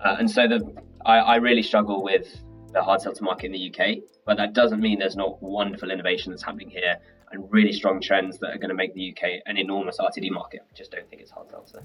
Uh, 0.00 0.16
and 0.18 0.30
so 0.30 0.48
the 0.48 0.60
I, 1.04 1.18
I 1.18 1.36
really 1.36 1.62
struggle 1.62 2.02
with 2.02 2.40
the 2.78 2.84
hard 2.84 3.00
seltzer 3.00 3.24
market 3.24 3.46
in 3.46 3.52
the 3.52 3.74
UK, 3.74 3.98
but 4.24 4.36
that 4.36 4.52
doesn't 4.52 4.80
mean 4.80 5.00
there's 5.00 5.16
not 5.16 5.42
wonderful 5.42 5.90
innovation 5.90 6.32
that's 6.32 6.44
happening 6.44 6.70
here 6.70 6.96
and 7.32 7.52
really 7.52 7.72
strong 7.72 8.00
trends 8.00 8.38
that 8.38 8.54
are 8.54 8.58
going 8.58 8.70
to 8.70 8.74
make 8.74 8.94
the 8.94 9.10
UK 9.12 9.42
an 9.46 9.58
enormous 9.58 9.98
RTD 9.98 10.30
market. 10.30 10.60
I 10.62 10.74
just 10.74 10.92
don't 10.92 11.08
think 11.10 11.20
it's 11.20 11.30
hard 11.30 11.50
seltzer. 11.50 11.82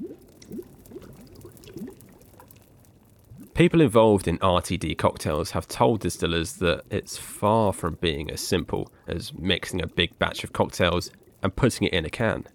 People 3.55 3.81
involved 3.81 4.27
in 4.27 4.38
RTD 4.39 4.97
cocktails 4.97 5.51
have 5.51 5.67
told 5.67 6.00
distillers 6.00 6.53
that 6.53 6.83
it's 6.89 7.17
far 7.17 7.73
from 7.73 7.95
being 7.95 8.31
as 8.31 8.39
simple 8.39 8.91
as 9.07 9.33
mixing 9.33 9.81
a 9.81 9.88
big 9.88 10.17
batch 10.17 10.43
of 10.43 10.53
cocktails 10.53 11.12
and 11.41 11.55
putting 11.55 11.88
it 11.88 11.93
in 11.93 12.05
a 12.05 12.09
can. 12.09 12.47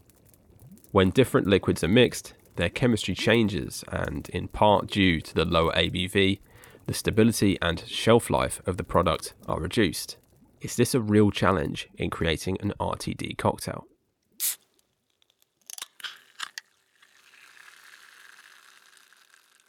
When 0.92 1.10
different 1.10 1.46
liquids 1.46 1.84
are 1.84 1.88
mixed, 1.88 2.34
their 2.56 2.70
chemistry 2.70 3.14
changes, 3.14 3.84
and 3.88 4.28
in 4.30 4.48
part 4.48 4.88
due 4.88 5.20
to 5.20 5.34
the 5.34 5.44
lower 5.44 5.72
ABV, 5.72 6.40
the 6.88 6.94
stability 6.94 7.58
and 7.60 7.84
shelf 7.86 8.30
life 8.30 8.62
of 8.66 8.78
the 8.78 8.82
product 8.82 9.34
are 9.46 9.60
reduced. 9.60 10.16
Is 10.62 10.74
this 10.74 10.94
a 10.94 11.00
real 11.02 11.30
challenge 11.30 11.86
in 11.98 12.08
creating 12.08 12.56
an 12.62 12.72
RTD 12.80 13.36
cocktail? 13.36 13.84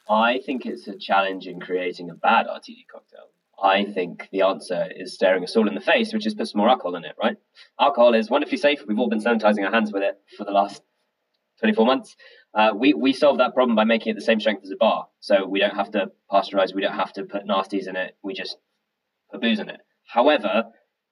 I 0.09 0.39
think 0.45 0.65
it's 0.65 0.87
a 0.87 0.97
challenge 0.97 1.45
in 1.45 1.59
creating 1.59 2.09
a 2.09 2.15
bad 2.15 2.47
RTD 2.47 2.87
cocktail. 2.89 3.27
I 3.61 3.83
think 3.83 4.29
the 4.31 4.43
answer 4.43 4.87
is 4.95 5.13
staring 5.13 5.43
us 5.43 5.57
all 5.57 5.67
in 5.67 5.75
the 5.75 5.81
face, 5.81 6.13
which 6.13 6.25
is 6.25 6.33
put 6.33 6.47
some 6.47 6.59
more 6.59 6.69
alcohol 6.69 6.95
in 6.95 7.03
it, 7.03 7.15
right? 7.21 7.35
Alcohol 7.81 8.13
is 8.13 8.29
wonderfully 8.29 8.57
safe. 8.57 8.79
We've 8.87 8.97
all 8.97 9.09
been 9.09 9.21
sanitizing 9.21 9.65
our 9.65 9.73
hands 9.73 9.91
with 9.91 10.03
it 10.03 10.17
for 10.37 10.45
the 10.45 10.51
last 10.51 10.81
24 11.59 11.85
months. 11.85 12.15
Uh, 12.53 12.71
we, 12.75 12.93
we 12.93 13.13
solve 13.13 13.37
that 13.37 13.53
problem 13.53 13.75
by 13.75 13.83
making 13.83 14.11
it 14.11 14.15
the 14.15 14.21
same 14.21 14.39
strength 14.39 14.63
as 14.63 14.71
a 14.71 14.75
bar. 14.75 15.07
So 15.19 15.45
we 15.45 15.59
don't 15.59 15.75
have 15.75 15.91
to 15.91 16.11
pasteurize, 16.31 16.73
we 16.73 16.81
don't 16.81 16.95
have 16.95 17.13
to 17.13 17.23
put 17.23 17.47
nasties 17.47 17.87
in 17.87 17.95
it, 17.95 18.15
we 18.23 18.33
just 18.33 18.57
put 19.31 19.41
booze 19.41 19.59
in 19.59 19.69
it. 19.69 19.81
However, 20.07 20.65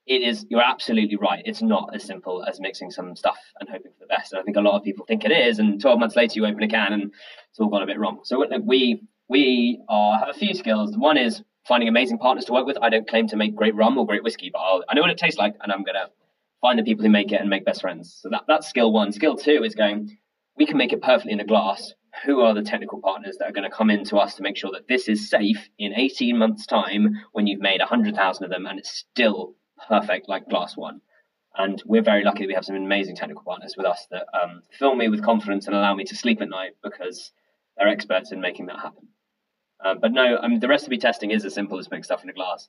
it 0.07 0.23
is, 0.23 0.45
you're 0.49 0.63
absolutely 0.63 1.17
right. 1.17 1.43
It's 1.45 1.61
not 1.61 1.93
as 1.93 2.03
simple 2.03 2.43
as 2.43 2.59
mixing 2.59 2.89
some 2.89 3.15
stuff 3.15 3.37
and 3.59 3.69
hoping 3.69 3.91
for 3.91 3.99
the 3.99 4.07
best. 4.07 4.31
And 4.31 4.39
I 4.39 4.43
think 4.43 4.57
a 4.57 4.61
lot 4.61 4.77
of 4.77 4.83
people 4.83 5.05
think 5.05 5.25
it 5.25 5.31
is. 5.31 5.59
And 5.59 5.79
12 5.79 5.99
months 5.99 6.15
later, 6.15 6.33
you 6.35 6.45
open 6.45 6.63
a 6.63 6.67
can 6.67 6.93
and 6.93 7.13
it's 7.49 7.59
all 7.59 7.67
gone 7.67 7.83
a 7.83 7.85
bit 7.85 7.99
wrong. 7.99 8.21
So 8.23 8.43
we, 8.63 9.03
we 9.27 9.81
are, 9.89 10.17
have 10.17 10.29
a 10.29 10.33
few 10.33 10.53
skills. 10.53 10.97
One 10.97 11.17
is 11.17 11.43
finding 11.67 11.89
amazing 11.89 12.17
partners 12.17 12.45
to 12.45 12.53
work 12.53 12.65
with. 12.65 12.77
I 12.81 12.89
don't 12.89 13.07
claim 13.07 13.27
to 13.27 13.35
make 13.35 13.55
great 13.55 13.75
rum 13.75 13.97
or 13.97 14.07
great 14.07 14.23
whiskey, 14.23 14.49
but 14.51 14.59
I'll, 14.59 14.83
I 14.87 14.95
know 14.95 15.01
what 15.01 15.11
it 15.11 15.17
tastes 15.17 15.37
like, 15.37 15.55
and 15.61 15.71
I'm 15.71 15.83
gonna 15.83 16.09
find 16.61 16.79
the 16.79 16.83
people 16.83 17.03
who 17.03 17.09
make 17.09 17.31
it 17.31 17.41
and 17.41 17.49
make 17.49 17.65
best 17.65 17.81
friends. 17.81 18.17
So 18.21 18.29
that, 18.29 18.43
that's 18.47 18.67
skill 18.67 18.91
one. 18.91 19.11
Skill 19.11 19.35
two 19.35 19.63
is 19.63 19.75
going, 19.75 20.17
we 20.57 20.65
can 20.65 20.77
make 20.77 20.93
it 20.93 21.01
perfectly 21.01 21.33
in 21.33 21.39
a 21.39 21.45
glass. 21.45 21.93
Who 22.25 22.41
are 22.41 22.55
the 22.55 22.63
technical 22.63 22.99
partners 22.99 23.37
that 23.37 23.47
are 23.47 23.51
going 23.51 23.69
to 23.69 23.75
come 23.75 23.91
in 23.91 24.03
to 24.05 24.17
us 24.17 24.35
to 24.35 24.41
make 24.41 24.57
sure 24.57 24.71
that 24.71 24.87
this 24.87 25.07
is 25.07 25.29
safe 25.29 25.69
in 25.77 25.93
18 25.93 26.35
months' 26.35 26.65
time 26.65 27.15
when 27.33 27.45
you've 27.45 27.61
made 27.61 27.79
100,000 27.79 28.43
of 28.43 28.49
them 28.49 28.65
and 28.65 28.79
it's 28.79 28.89
still 28.89 29.53
perfect 29.87 30.27
like 30.27 30.49
glass 30.49 30.75
one? 30.75 31.01
And 31.55 31.81
we're 31.85 32.01
very 32.01 32.23
lucky 32.23 32.39
that 32.39 32.47
we 32.47 32.53
have 32.55 32.65
some 32.65 32.75
amazing 32.75 33.15
technical 33.15 33.43
partners 33.43 33.75
with 33.77 33.85
us 33.85 34.07
that 34.09 34.25
um, 34.33 34.61
fill 34.71 34.95
me 34.95 35.09
with 35.09 35.23
confidence 35.23 35.67
and 35.67 35.75
allow 35.75 35.93
me 35.93 36.05
to 36.05 36.15
sleep 36.15 36.41
at 36.41 36.49
night 36.49 36.71
because 36.83 37.31
they're 37.77 37.87
experts 37.87 38.31
in 38.31 38.41
making 38.41 38.65
that 38.67 38.79
happen. 38.79 39.07
Um, 39.85 39.99
but 39.99 40.11
no, 40.11 40.37
I 40.37 40.47
mean, 40.47 40.59
the 40.59 40.67
recipe 40.67 40.97
testing 40.97 41.31
is 41.31 41.45
as 41.45 41.53
simple 41.53 41.77
as 41.77 41.87
putting 41.87 42.03
stuff 42.03 42.23
in 42.23 42.29
a 42.29 42.33
glass. 42.33 42.67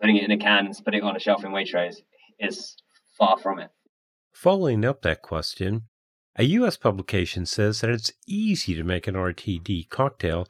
Putting 0.00 0.16
it 0.16 0.24
in 0.24 0.30
a 0.30 0.38
can 0.38 0.66
and 0.66 0.84
putting 0.84 1.02
it 1.02 1.06
on 1.06 1.16
a 1.16 1.20
shelf 1.20 1.44
in 1.44 1.50
Waitrose 1.50 2.02
is 2.38 2.76
far 3.16 3.38
from 3.38 3.58
it. 3.60 3.70
Following 4.32 4.84
up 4.84 5.02
that 5.02 5.22
question, 5.22 5.88
a 6.38 6.44
U.S. 6.44 6.76
publication 6.76 7.44
says 7.46 7.80
that 7.80 7.90
it's 7.90 8.12
easy 8.26 8.76
to 8.76 8.84
make 8.84 9.08
an 9.08 9.16
RTD 9.16 9.90
cocktail. 9.90 10.46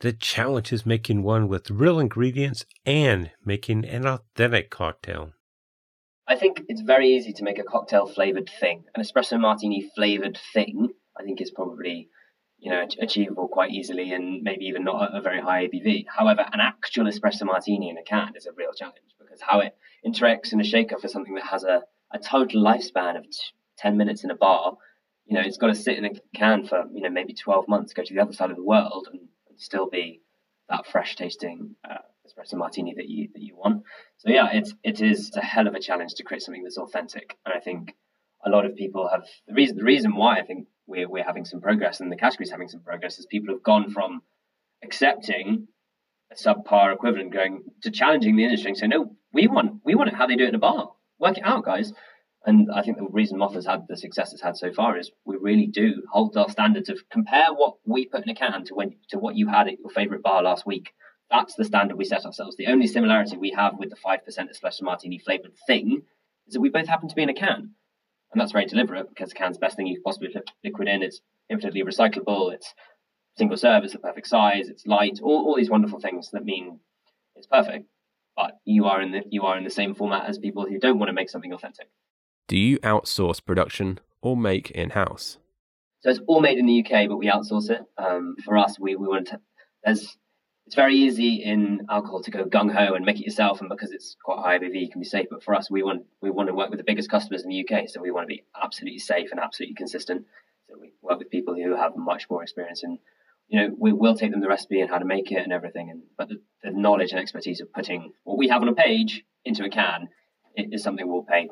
The 0.00 0.14
challenge 0.14 0.72
is 0.72 0.86
making 0.86 1.22
one 1.22 1.46
with 1.46 1.70
real 1.70 2.00
ingredients 2.00 2.64
and 2.86 3.30
making 3.44 3.84
an 3.84 4.06
authentic 4.06 4.70
cocktail. 4.70 5.32
I 6.26 6.36
think 6.36 6.62
it's 6.68 6.80
very 6.80 7.08
easy 7.08 7.34
to 7.34 7.44
make 7.44 7.58
a 7.58 7.64
cocktail 7.64 8.06
flavored 8.06 8.50
thing. 8.58 8.84
An 8.94 9.02
espresso 9.02 9.38
martini 9.38 9.90
flavored 9.94 10.38
thing, 10.54 10.88
I 11.18 11.22
think, 11.22 11.40
is 11.42 11.50
probably 11.50 12.08
you 12.58 12.70
know 12.70 12.86
achievable 13.00 13.48
quite 13.48 13.70
easily 13.70 14.12
and 14.12 14.42
maybe 14.42 14.64
even 14.64 14.84
not 14.84 15.14
a 15.14 15.20
very 15.20 15.42
high 15.42 15.66
ABV. 15.66 16.06
However, 16.08 16.46
an 16.50 16.60
actual 16.60 17.04
espresso 17.04 17.44
martini 17.44 17.90
in 17.90 17.98
a 17.98 18.02
can 18.02 18.32
is 18.34 18.46
a 18.46 18.52
real 18.52 18.72
challenge 18.72 18.96
because 19.18 19.42
how 19.42 19.60
it 19.60 19.76
interacts 20.06 20.52
in 20.52 20.60
a 20.60 20.64
shaker 20.64 20.98
for 20.98 21.08
something 21.08 21.34
that 21.34 21.44
has 21.44 21.62
a 21.62 21.82
a 22.12 22.18
total 22.18 22.62
lifespan 22.62 23.16
of 23.18 23.24
t- 23.24 23.38
10 23.78 23.96
minutes 23.96 24.24
in 24.24 24.30
a 24.30 24.34
bar, 24.34 24.76
you 25.26 25.34
know, 25.34 25.42
it's 25.44 25.56
got 25.56 25.68
to 25.68 25.74
sit 25.74 25.98
in 25.98 26.04
a 26.04 26.10
can 26.34 26.66
for, 26.66 26.84
you 26.92 27.02
know, 27.02 27.10
maybe 27.10 27.34
12 27.34 27.68
months, 27.68 27.92
go 27.92 28.02
to 28.02 28.14
the 28.14 28.20
other 28.20 28.32
side 28.32 28.50
of 28.50 28.56
the 28.56 28.64
world 28.64 29.08
and, 29.12 29.20
still 29.58 29.88
be 29.88 30.20
that 30.68 30.86
fresh 30.86 31.16
tasting 31.16 31.74
uh, 31.90 31.96
espresso 32.26 32.58
martini 32.58 32.92
that 32.92 33.08
you 33.08 33.30
that 33.32 33.40
you 33.40 33.56
want. 33.56 33.82
So 34.18 34.28
yeah, 34.28 34.50
it's 34.52 34.74
it 34.84 35.00
is 35.00 35.34
a 35.34 35.40
hell 35.40 35.66
of 35.66 35.74
a 35.74 35.80
challenge 35.80 36.12
to 36.16 36.24
create 36.24 36.42
something 36.42 36.62
that's 36.62 36.76
authentic. 36.76 37.38
And 37.46 37.54
I 37.54 37.60
think 37.60 37.96
a 38.44 38.50
lot 38.50 38.66
of 38.66 38.76
people 38.76 39.08
have 39.08 39.24
the 39.48 39.54
reason 39.54 39.78
the 39.78 39.84
reason 39.84 40.14
why 40.14 40.36
I 40.36 40.42
think 40.42 40.66
we're 40.86 41.08
we're 41.08 41.24
having 41.24 41.46
some 41.46 41.62
progress 41.62 42.00
and 42.00 42.12
the 42.12 42.16
category's 42.16 42.50
having 42.50 42.68
some 42.68 42.82
progress 42.82 43.18
is 43.18 43.24
people 43.24 43.54
have 43.54 43.62
gone 43.62 43.90
from 43.90 44.20
accepting 44.84 45.68
a 46.30 46.34
subpar 46.34 46.92
equivalent 46.92 47.32
going 47.32 47.62
to 47.80 47.90
challenging 47.90 48.36
the 48.36 48.44
industry 48.44 48.68
and 48.68 48.76
saying, 48.76 48.90
no, 48.90 49.16
we 49.32 49.46
want 49.46 49.80
we 49.86 49.94
want 49.94 50.10
it 50.10 50.14
how 50.16 50.26
they 50.26 50.36
do 50.36 50.44
it 50.44 50.50
in 50.50 50.54
a 50.54 50.58
bar 50.58 50.90
work 51.18 51.38
it 51.38 51.46
out, 51.46 51.64
guys. 51.64 51.92
And 52.46 52.70
I 52.72 52.82
think 52.82 52.96
the 52.96 53.08
reason 53.10 53.38
Moth 53.38 53.54
has 53.54 53.66
had 53.66 53.88
the 53.88 53.96
success 53.96 54.32
it's 54.32 54.40
had 54.40 54.56
so 54.56 54.72
far 54.72 54.96
is 54.96 55.10
we 55.24 55.36
really 55.36 55.66
do 55.66 56.04
hold 56.12 56.36
our 56.36 56.48
standards 56.48 56.88
of 56.88 57.00
compare 57.10 57.52
what 57.52 57.74
we 57.84 58.06
put 58.06 58.22
in 58.22 58.30
a 58.30 58.34
can 58.36 58.64
to 58.66 58.74
when 58.74 58.94
to 59.08 59.18
what 59.18 59.34
you 59.34 59.48
had 59.48 59.66
at 59.66 59.80
your 59.80 59.90
favorite 59.90 60.22
bar 60.22 60.44
last 60.44 60.64
week. 60.64 60.92
That's 61.28 61.56
the 61.56 61.64
standard 61.64 61.96
we 61.96 62.04
set 62.04 62.24
ourselves. 62.24 62.56
The 62.56 62.68
only 62.68 62.86
similarity 62.86 63.36
we 63.36 63.50
have 63.50 63.78
with 63.78 63.90
the 63.90 63.96
five 63.96 64.24
percent 64.24 64.50
espresso 64.50 64.82
martini 64.82 65.18
flavored 65.18 65.54
thing 65.66 66.02
is 66.46 66.54
that 66.54 66.60
we 66.60 66.68
both 66.68 66.86
happen 66.86 67.08
to 67.08 67.16
be 67.16 67.24
in 67.24 67.30
a 67.30 67.34
can, 67.34 67.74
and 68.32 68.40
that's 68.40 68.52
very 68.52 68.66
deliberate 68.66 69.08
because 69.08 69.30
the 69.30 69.34
can's 69.34 69.56
the 69.56 69.60
best 69.60 69.76
thing 69.76 69.88
you 69.88 69.96
could 69.96 70.04
possibly 70.04 70.28
put 70.28 70.48
liquid 70.62 70.86
in. 70.86 71.02
It's 71.02 71.20
infinitely 71.50 71.82
recyclable. 71.82 72.52
It's 72.52 72.72
single 73.36 73.56
serve. 73.56 73.82
It's 73.82 73.92
the 73.92 73.98
perfect 73.98 74.28
size. 74.28 74.68
It's 74.68 74.86
light. 74.86 75.18
All 75.20 75.46
all 75.46 75.56
these 75.56 75.70
wonderful 75.70 75.98
things 75.98 76.30
that 76.30 76.44
mean 76.44 76.78
it's 77.34 77.48
perfect 77.48 77.86
but 78.36 78.58
you 78.64 78.84
are 78.84 79.00
in 79.00 79.10
the 79.12 79.22
you 79.30 79.42
are 79.42 79.56
in 79.58 79.64
the 79.64 79.70
same 79.70 79.94
format 79.94 80.28
as 80.28 80.38
people 80.38 80.66
who 80.66 80.78
don't 80.78 80.98
want 80.98 81.08
to 81.08 81.14
make 81.14 81.30
something 81.30 81.52
authentic. 81.52 81.88
Do 82.48 82.56
you 82.56 82.78
outsource 82.78 83.44
production 83.44 83.98
or 84.22 84.36
make 84.36 84.70
in 84.70 84.90
house? 84.90 85.38
So 86.00 86.10
it's 86.10 86.20
all 86.28 86.40
made 86.40 86.58
in 86.58 86.66
the 86.66 86.84
UK, 86.84 87.08
but 87.08 87.16
we 87.16 87.26
outsource 87.26 87.70
it. 87.70 87.82
Um, 87.98 88.36
for 88.44 88.56
us, 88.56 88.78
we 88.78 88.94
we 88.94 89.08
want 89.08 89.28
to. 89.28 89.40
There's 89.84 90.16
it's 90.66 90.76
very 90.76 90.96
easy 90.96 91.42
in 91.42 91.86
alcohol 91.90 92.22
to 92.22 92.30
go 92.30 92.44
gung 92.44 92.72
ho 92.72 92.94
and 92.94 93.04
make 93.04 93.18
it 93.18 93.24
yourself, 93.24 93.60
and 93.60 93.68
because 93.68 93.90
it's 93.90 94.16
quite 94.22 94.38
high 94.38 94.58
ABV, 94.58 94.80
you 94.80 94.90
can 94.90 95.00
be 95.00 95.06
safe. 95.06 95.26
But 95.30 95.42
for 95.42 95.54
us, 95.54 95.70
we 95.70 95.82
want 95.82 96.04
we 96.22 96.30
want 96.30 96.48
to 96.48 96.54
work 96.54 96.70
with 96.70 96.78
the 96.78 96.84
biggest 96.84 97.10
customers 97.10 97.42
in 97.42 97.48
the 97.48 97.68
UK, 97.68 97.88
so 97.88 98.00
we 98.00 98.12
want 98.12 98.28
to 98.28 98.34
be 98.34 98.44
absolutely 98.62 99.00
safe 99.00 99.32
and 99.32 99.40
absolutely 99.40 99.74
consistent. 99.74 100.24
So 100.68 100.76
we 100.80 100.92
work 101.02 101.18
with 101.18 101.30
people 101.30 101.54
who 101.54 101.74
have 101.74 101.96
much 101.96 102.30
more 102.30 102.42
experience 102.42 102.82
and 102.84 102.98
you 103.48 103.60
know, 103.60 103.74
we 103.78 103.92
will 103.92 104.16
take 104.16 104.32
them 104.32 104.40
the 104.40 104.48
recipe 104.48 104.80
and 104.80 104.90
how 104.90 104.98
to 104.98 105.04
make 105.04 105.30
it 105.30 105.42
and 105.42 105.52
everything. 105.52 105.90
And 105.90 106.02
but 106.18 106.28
the, 106.28 106.40
the 106.62 106.70
knowledge 106.70 107.12
and 107.12 107.20
expertise 107.20 107.60
of 107.60 107.72
putting 107.72 108.12
what 108.24 108.38
we 108.38 108.48
have 108.48 108.62
on 108.62 108.68
a 108.68 108.74
page 108.74 109.24
into 109.44 109.64
a 109.64 109.68
can 109.68 110.08
is 110.56 110.82
something 110.82 111.06
we'll 111.06 111.22
pay 111.22 111.48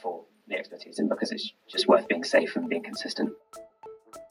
for 0.00 0.24
the 0.48 0.56
expertise 0.56 0.98
in 0.98 1.08
because 1.08 1.32
it's 1.32 1.52
just 1.68 1.88
worth 1.88 2.08
being 2.08 2.24
safe 2.24 2.56
and 2.56 2.68
being 2.68 2.82
consistent. 2.82 3.32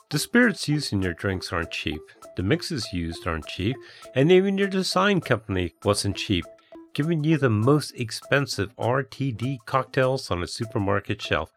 The 0.10 0.20
spirits 0.20 0.68
used 0.68 0.94
in 0.94 1.02
your 1.02 1.14
drinks 1.14 1.52
aren't 1.52 1.72
cheap. 1.72 2.02
The 2.36 2.44
mixes 2.44 2.94
used 2.94 3.26
aren't 3.26 3.48
cheap, 3.48 3.76
and 4.14 4.32
even 4.32 4.58
your 4.58 4.68
design 4.68 5.22
company 5.22 5.74
wasn't 5.84 6.18
cheap, 6.18 6.46
giving 6.94 7.24
you 7.24 7.38
the 7.38 7.50
most 7.50 7.92
expensive 7.96 8.76
RTD 8.76 9.58
cocktails 9.66 10.30
on 10.30 10.44
a 10.44 10.48
supermarket 10.48 11.22
shelf. 11.22 11.52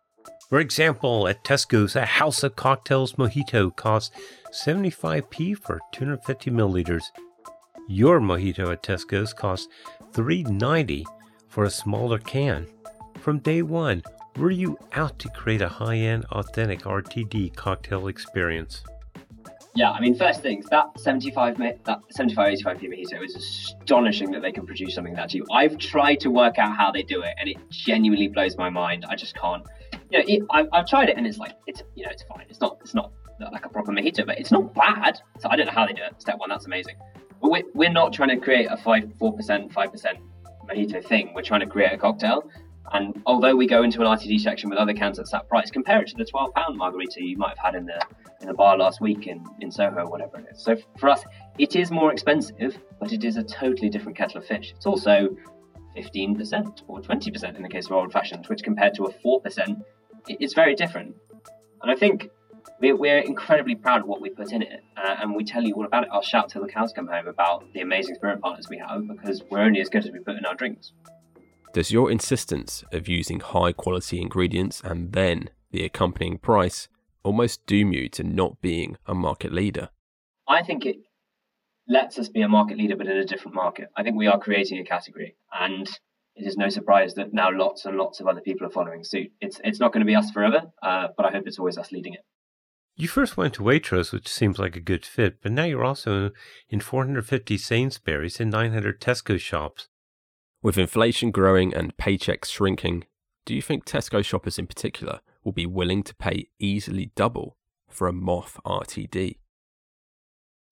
For 0.48 0.60
example, 0.60 1.26
at 1.28 1.44
Tesco's, 1.44 1.96
a 1.96 2.06
House 2.06 2.42
of 2.42 2.56
Cocktails 2.56 3.14
mojito 3.14 3.75
costs 3.75 4.16
75p 4.52 5.58
for 5.58 5.80
250 5.92 6.50
milliliters. 6.50 7.04
Your 7.88 8.20
mojito 8.20 8.72
at 8.72 8.82
Tesco's 8.82 9.32
costs 9.32 9.68
3.90 10.12 11.04
for 11.48 11.64
a 11.64 11.70
smaller 11.70 12.18
can. 12.18 12.66
From 13.18 13.40
day 13.40 13.62
one, 13.62 14.02
were 14.36 14.50
you 14.50 14.78
out 14.92 15.18
to 15.20 15.28
create 15.30 15.62
a 15.62 15.68
high-end, 15.68 16.24
authentic 16.26 16.82
RTD 16.82 17.54
cocktail 17.56 18.08
experience? 18.08 18.82
Yeah, 19.74 19.90
I 19.90 20.00
mean, 20.00 20.14
first 20.14 20.40
things 20.40 20.66
that 20.70 20.98
75 20.98 21.58
that 21.58 22.00
75 22.10 22.48
85 22.48 22.78
p 22.78 22.88
mojito 22.88 23.22
is 23.22 23.36
astonishing 23.36 24.30
that 24.30 24.40
they 24.40 24.50
can 24.50 24.64
produce 24.64 24.94
something 24.94 25.14
that 25.14 25.28
cheap. 25.28 25.44
I've 25.52 25.76
tried 25.76 26.20
to 26.20 26.30
work 26.30 26.58
out 26.58 26.74
how 26.74 26.90
they 26.90 27.02
do 27.02 27.20
it, 27.20 27.34
and 27.38 27.48
it 27.48 27.58
genuinely 27.70 28.28
blows 28.28 28.56
my 28.56 28.70
mind. 28.70 29.04
I 29.06 29.16
just 29.16 29.36
can't. 29.36 29.62
You 30.10 30.18
know, 30.18 30.24
it, 30.26 30.42
I, 30.50 30.66
I've 30.72 30.86
tried 30.86 31.10
it, 31.10 31.18
and 31.18 31.26
it's 31.26 31.36
like 31.36 31.56
it's 31.66 31.82
you 31.94 32.04
know 32.04 32.10
it's 32.10 32.22
fine. 32.22 32.46
It's 32.48 32.60
not 32.60 32.78
it's 32.80 32.94
not 32.94 33.12
like 33.52 33.66
a 33.66 33.68
proper 33.68 33.92
mojito, 33.92 34.24
but 34.24 34.38
it's 34.38 34.50
not 34.50 34.72
bad. 34.74 35.20
So 35.40 35.50
I 35.50 35.56
don't 35.56 35.66
know 35.66 35.72
how 35.72 35.86
they 35.86 35.92
do 35.92 36.02
it. 36.02 36.14
Step 36.22 36.38
one, 36.38 36.48
that's 36.48 36.64
amazing. 36.64 36.96
But 37.42 37.50
we're, 37.50 37.64
we're 37.74 37.92
not 37.92 38.14
trying 38.14 38.30
to 38.30 38.38
create 38.38 38.68
a 38.70 38.78
five 38.78 39.12
four 39.18 39.34
percent 39.34 39.72
five 39.74 39.92
percent 39.92 40.18
mojito 40.66 41.04
thing. 41.04 41.32
We're 41.34 41.42
trying 41.42 41.60
to 41.60 41.66
create 41.66 41.92
a 41.92 41.98
cocktail. 41.98 42.50
And 42.92 43.22
although 43.26 43.56
we 43.56 43.66
go 43.66 43.82
into 43.82 44.00
an 44.00 44.06
RTD 44.06 44.40
section 44.40 44.70
with 44.70 44.78
other 44.78 44.94
cans 44.94 45.18
at 45.18 45.30
that 45.30 45.48
price, 45.48 45.70
compare 45.70 46.00
it 46.02 46.08
to 46.08 46.16
the 46.16 46.24
twelve 46.24 46.54
pound 46.54 46.76
margarita 46.76 47.22
you 47.22 47.36
might 47.36 47.56
have 47.56 47.58
had 47.58 47.74
in 47.74 47.86
the 47.86 48.00
in 48.40 48.48
the 48.48 48.54
bar 48.54 48.76
last 48.76 49.00
week 49.00 49.26
in, 49.26 49.44
in 49.60 49.70
Soho 49.70 50.00
or 50.00 50.10
whatever 50.10 50.38
it 50.38 50.46
is. 50.52 50.62
So 50.62 50.76
for 50.98 51.08
us, 51.08 51.24
it 51.58 51.74
is 51.74 51.90
more 51.90 52.12
expensive, 52.12 52.78
but 53.00 53.12
it 53.12 53.24
is 53.24 53.36
a 53.36 53.42
totally 53.42 53.88
different 53.88 54.16
kettle 54.16 54.38
of 54.38 54.46
fish. 54.46 54.72
It's 54.76 54.86
also 54.86 55.36
15% 55.96 56.82
or 56.88 57.00
20% 57.00 57.56
in 57.56 57.62
the 57.62 57.68
case 57.68 57.86
of 57.86 57.92
old 57.92 58.12
fashions, 58.12 58.48
which 58.48 58.62
compared 58.62 58.94
to 58.94 59.04
a 59.04 59.12
4%, 59.12 59.82
it's 60.28 60.54
very 60.54 60.74
different. 60.74 61.16
And 61.82 61.90
I 61.90 61.96
think 61.96 62.28
we're, 62.80 62.96
we're 62.96 63.18
incredibly 63.18 63.74
proud 63.74 64.02
of 64.02 64.06
what 64.06 64.20
we 64.20 64.28
put 64.28 64.52
in 64.52 64.62
it, 64.62 64.84
uh, 64.96 65.16
and 65.20 65.34
we 65.34 65.44
tell 65.44 65.62
you 65.62 65.74
all 65.74 65.86
about 65.86 66.04
it. 66.04 66.10
I'll 66.12 66.22
shout 66.22 66.50
till 66.50 66.62
the 66.62 66.68
cows 66.68 66.92
come 66.92 67.06
home 67.06 67.26
about 67.26 67.72
the 67.72 67.80
amazing 67.80 68.16
spirit 68.16 68.40
partners 68.40 68.68
we 68.68 68.78
have 68.78 69.06
because 69.08 69.42
we're 69.50 69.60
only 69.60 69.80
as 69.80 69.88
good 69.88 70.04
as 70.04 70.10
we 70.10 70.18
put 70.18 70.36
in 70.36 70.44
our 70.44 70.54
drinks. 70.54 70.92
Does 71.76 71.92
your 71.92 72.11
insistence 72.11 72.85
of 72.90 73.06
using 73.06 73.40
high 73.40 73.71
quality 73.71 74.18
ingredients 74.18 74.80
and 74.83 75.12
then 75.12 75.50
the 75.73 75.85
accompanying 75.85 76.38
price 76.38 76.88
almost 77.23 77.66
doom 77.66 77.92
you 77.92 78.09
to 78.09 78.25
not 78.25 78.62
being 78.62 78.97
a 79.04 79.14
market 79.14 79.52
leader? 79.52 79.90
I 80.49 80.62
think 80.62 80.87
it 80.87 80.97
lets 81.87 82.18
us 82.18 82.30
be 82.30 82.40
a 82.40 82.49
market 82.49 82.78
leader, 82.78 82.97
but 82.97 83.09
in 83.09 83.18
a 83.18 83.26
different 83.26 83.54
market. 83.54 83.88
I 83.95 84.02
think 84.02 84.16
we 84.16 84.26
are 84.26 84.38
creating 84.38 84.78
a 84.78 84.85
category, 84.85 85.37
and 85.52 85.87
it 86.35 86.47
is 86.47 86.56
no 86.56 86.71
surprise 86.71 87.12
that 87.16 87.35
now 87.35 87.50
lots 87.52 87.85
and 87.85 87.99
lots 87.99 88.21
of 88.21 88.26
other 88.26 88.40
people 88.40 88.66
are 88.66 88.71
following 88.71 89.04
suit. 89.04 89.33
It's 89.42 89.61
it's 89.62 89.78
not 89.78 89.92
going 89.92 90.00
to 90.00 90.11
be 90.11 90.16
us 90.16 90.30
forever, 90.30 90.73
uh, 90.83 91.09
but 91.14 91.26
I 91.26 91.30
hope 91.30 91.47
it's 91.47 91.59
always 91.59 91.76
us 91.76 91.92
leading 91.92 92.14
it. 92.14 92.25
You 92.95 93.06
first 93.06 93.37
went 93.37 93.52
to 93.52 93.62
Waitrose, 93.62 94.14
which 94.14 94.28
seems 94.28 94.59
like 94.59 94.76
a 94.76 94.80
good 94.80 95.04
fit, 95.04 95.42
but 95.42 95.52
now 95.52 95.64
you're 95.64 95.85
also 95.85 96.30
in 96.71 96.80
450 96.80 97.59
Sainsbury's 97.59 98.40
and 98.40 98.50
900 98.50 98.99
Tesco 98.99 99.38
shops. 99.38 99.88
With 100.66 100.78
inflation 100.78 101.30
growing 101.30 101.73
and 101.73 101.96
paychecks 101.96 102.46
shrinking, 102.46 103.04
do 103.44 103.54
you 103.54 103.62
think 103.62 103.85
Tesco 103.85 104.25
shoppers 104.25 104.58
in 104.58 104.66
particular 104.66 105.20
will 105.44 105.52
be 105.52 105.64
willing 105.64 106.02
to 106.02 106.12
pay 106.16 106.49
easily 106.58 107.12
double 107.14 107.56
for 107.88 108.08
a 108.08 108.12
Moth 108.12 108.58
RTD? 108.66 109.37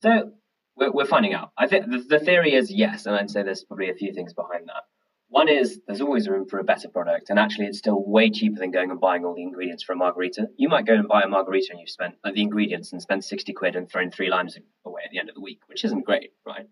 So 0.02 0.32
we're, 0.76 1.04
finding 1.04 1.32
out. 1.32 1.52
I 1.56 1.68
think 1.68 1.88
the, 1.88 1.98
the 1.98 2.18
theory 2.18 2.54
is 2.54 2.72
yes, 2.72 3.06
and 3.06 3.14
I'd 3.14 3.30
say 3.30 3.44
there's 3.44 3.62
probably 3.62 3.88
a 3.88 3.94
few 3.94 4.12
things 4.12 4.34
behind 4.34 4.66
that. 4.66 4.82
One 5.28 5.48
is 5.48 5.80
there's 5.86 6.00
always 6.00 6.28
room 6.28 6.48
for 6.48 6.58
a 6.58 6.64
better 6.64 6.88
product, 6.88 7.30
and 7.30 7.38
actually, 7.38 7.66
it's 7.66 7.78
still 7.78 8.04
way 8.04 8.30
cheaper 8.30 8.58
than 8.58 8.72
going 8.72 8.90
and 8.90 9.00
buying 9.00 9.24
all 9.24 9.36
the 9.36 9.44
ingredients 9.44 9.84
for 9.84 9.92
a 9.92 9.96
margarita. 9.96 10.48
You 10.56 10.68
might 10.68 10.86
go 10.86 10.94
and 10.94 11.06
buy 11.06 11.22
a 11.22 11.28
margarita 11.28 11.68
and 11.70 11.78
you've 11.78 11.88
spent 11.88 12.16
like 12.24 12.34
the 12.34 12.42
ingredients 12.42 12.90
and 12.90 13.00
spend 13.00 13.24
60 13.24 13.52
quid 13.52 13.76
and 13.76 13.88
thrown 13.88 14.10
three 14.10 14.28
limes 14.28 14.58
away 14.84 15.02
at 15.04 15.12
the 15.12 15.20
end 15.20 15.28
of 15.28 15.36
the 15.36 15.40
week, 15.40 15.60
which 15.68 15.84
isn't 15.84 16.04
great, 16.04 16.32
right? 16.44 16.66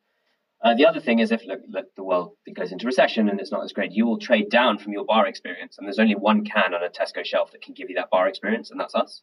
Uh, 0.63 0.75
the 0.75 0.87
other 0.87 1.01
thing 1.01 1.19
is 1.19 1.33
if 1.33 1.45
look, 1.45 1.61
look, 1.69 1.87
the 1.97 2.05
world 2.05 2.37
goes 2.55 2.71
into 2.71 2.87
recession 2.87 3.29
and 3.29 3.41
it's 3.41 3.51
not 3.51 3.65
as 3.65 3.73
great, 3.73 3.91
you 3.91 4.07
will 4.07 4.19
trade 4.19 4.49
down 4.49 4.79
from 4.79 4.93
your 4.93 5.05
bar 5.05 5.27
experience, 5.27 5.77
and 5.77 5.87
there's 5.87 5.99
only 5.99 6.15
one 6.15 6.45
can 6.45 6.73
on 6.73 6.85
a 6.85 6.89
Tesco 6.89 7.25
shelf 7.25 7.51
that 7.51 7.63
can 7.63 7.75
give 7.75 7.91
you 7.91 7.97
that 7.97 8.11
bar 8.11 8.29
experience, 8.29 8.71
and 8.71 8.79
that's 8.79 8.95
us. 8.95 9.23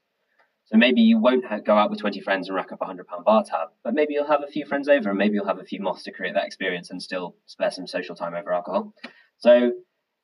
So 0.65 0.77
maybe 0.77 1.01
you 1.01 1.17
won't 1.17 1.45
go 1.65 1.75
out 1.75 1.89
with 1.89 1.99
20 1.99 2.19
friends 2.21 2.47
and 2.47 2.55
rack 2.55 2.71
up 2.71 2.81
a 2.81 2.85
£100 2.85 3.23
bar 3.25 3.43
tab, 3.43 3.69
but 3.83 3.95
maybe 3.95 4.13
you'll 4.13 4.27
have 4.27 4.43
a 4.43 4.51
few 4.51 4.65
friends 4.65 4.87
over 4.87 5.09
and 5.09 5.17
maybe 5.17 5.33
you'll 5.33 5.47
have 5.47 5.59
a 5.59 5.63
few 5.63 5.79
moths 5.79 6.03
to 6.03 6.11
create 6.11 6.35
that 6.35 6.45
experience 6.45 6.91
and 6.91 7.01
still 7.01 7.35
spare 7.47 7.71
some 7.71 7.87
social 7.87 8.15
time 8.15 8.35
over 8.35 8.53
alcohol. 8.53 8.93
So, 9.39 9.71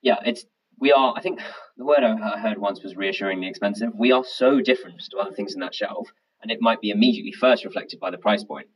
yeah, 0.03 0.17
it's 0.23 0.45
we 0.79 0.91
are, 0.91 1.15
I 1.17 1.21
think 1.21 1.39
the 1.77 1.85
word 1.85 2.03
I 2.03 2.37
heard 2.37 2.59
once 2.59 2.83
was 2.83 2.95
reassuringly 2.95 3.47
expensive. 3.47 3.91
We 3.95 4.11
are 4.11 4.23
so 4.23 4.61
different 4.61 5.01
to 5.09 5.17
other 5.17 5.31
things 5.31 5.55
in 5.55 5.61
that 5.61 5.73
shelf, 5.73 6.09
and 6.43 6.51
it 6.51 6.59
might 6.61 6.81
be 6.81 6.91
immediately 6.91 7.31
first 7.31 7.65
reflected 7.65 7.99
by 7.99 8.11
the 8.11 8.17
price 8.17 8.43
point. 8.43 8.67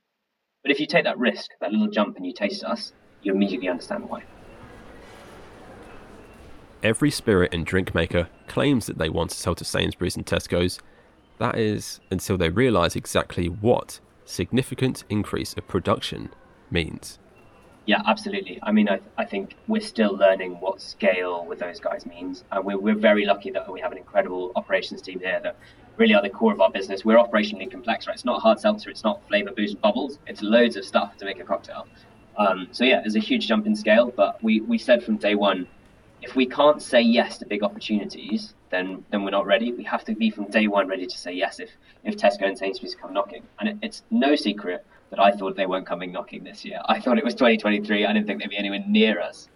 But 0.62 0.72
if 0.72 0.80
you 0.80 0.88
take 0.88 1.06
that 1.06 1.18
risk, 1.18 1.52
that 1.62 1.72
little 1.72 1.88
jump, 1.88 2.18
and 2.18 2.26
you 2.26 2.34
taste 2.34 2.64
us, 2.64 2.92
you 3.24 3.34
immediately 3.34 3.70
understand 3.70 4.10
why. 4.10 4.24
Every 6.84 7.12
spirit 7.12 7.54
and 7.54 7.66
drink 7.66 7.94
maker 7.94 8.30
claims 8.48 8.86
that 8.86 8.98
they 8.98 9.10
want 9.10 9.32
to 9.32 9.38
sell 9.38 9.56
to 9.56 9.66
Sainsbury's 9.66 10.16
and 10.16 10.26
Tesco's, 10.26 10.80
that 11.38 11.58
is, 11.58 12.00
until 12.12 12.38
they 12.38 12.50
realise 12.50 12.96
exactly 12.96 13.48
what 13.48 14.00
significant 14.26 15.04
increase 15.10 15.54
of 15.54 15.68
production 15.68 16.30
means. 16.70 17.20
Yeah, 17.86 18.02
absolutely. 18.06 18.60
I 18.62 18.72
mean, 18.72 18.88
I, 18.88 19.00
I 19.18 19.26
think 19.26 19.56
we're 19.68 19.82
still 19.82 20.16
learning 20.16 20.60
what 20.60 20.80
scale 20.80 21.46
with 21.46 21.60
those 21.60 21.80
guys 21.80 22.06
means. 22.06 22.44
And 22.52 22.64
we're, 22.64 22.78
we're 22.78 22.96
very 22.96 23.26
lucky 23.26 23.50
that 23.52 23.72
we 23.72 23.80
have 23.80 23.92
an 23.92 23.98
incredible 23.98 24.52
operations 24.56 25.02
team 25.02 25.20
here 25.20 25.40
that 25.42 25.58
really 26.00 26.14
are 26.14 26.22
the 26.22 26.30
core 26.30 26.54
of 26.54 26.62
our 26.62 26.72
business. 26.72 27.06
We're 27.06 27.18
operationally 27.18 27.70
complex, 27.70 28.08
right? 28.08 28.14
It's 28.14 28.26
not 28.26 28.42
hard 28.42 28.60
seltzer, 28.60 28.90
it's 28.90 29.04
not 29.04 29.22
flavor 29.28 29.52
boost 29.52 29.80
bubbles, 29.82 30.20
it's 30.28 30.42
loads 30.42 30.76
of 30.78 30.86
stuff 30.86 31.18
to 31.18 31.26
make 31.26 31.40
a 31.40 31.44
cocktail. 31.44 31.88
Um, 32.38 32.70
so, 32.72 32.86
yeah, 32.86 33.02
there's 33.02 33.18
a 33.18 33.20
huge 33.20 33.48
jump 33.48 33.68
in 33.68 33.76
scale, 33.76 34.14
but 34.16 34.42
we, 34.42 34.62
we 34.62 34.78
said 34.78 35.04
from 35.04 35.18
day 35.18 35.36
one 35.36 35.68
if 36.22 36.36
we 36.36 36.46
can't 36.46 36.82
say 36.82 37.02
yes 37.02 37.38
to 37.38 37.46
big 37.46 37.64
opportunities, 37.64 38.54
then 38.70 39.04
then 39.10 39.24
we're 39.24 39.32
not 39.32 39.46
ready. 39.46 39.72
We 39.72 39.84
have 39.84 40.04
to 40.06 40.16
be 40.16 40.30
from 40.30 40.46
day 40.46 40.68
one 40.68 40.88
ready 40.88 41.06
to 41.06 41.18
say 41.18 41.34
yes 41.34 41.60
if 41.60 41.70
if 42.04 42.18
Tesco 42.18 42.44
and 42.44 42.58
Sainsbury's 42.58 42.96
come 42.96 43.14
knocking. 43.14 43.44
And 43.60 43.70
it, 43.70 43.78
it's 43.82 44.04
no 44.12 44.36
secret 44.36 44.86
that 45.12 45.20
I 45.20 45.32
thought 45.32 45.56
they 45.56 45.66
weren't 45.66 45.88
coming 45.88 46.12
knocking 46.12 46.44
this 46.44 46.64
year. 46.66 46.82
I 46.86 47.00
thought 47.00 47.18
it 47.18 47.24
was 47.24 47.34
2023. 47.34 48.06
I 48.06 48.14
didn't 48.14 48.28
think 48.28 48.42
they'd 48.42 48.50
be 48.50 48.58
anywhere 48.58 48.84
near 48.88 49.20
us. 49.22 49.50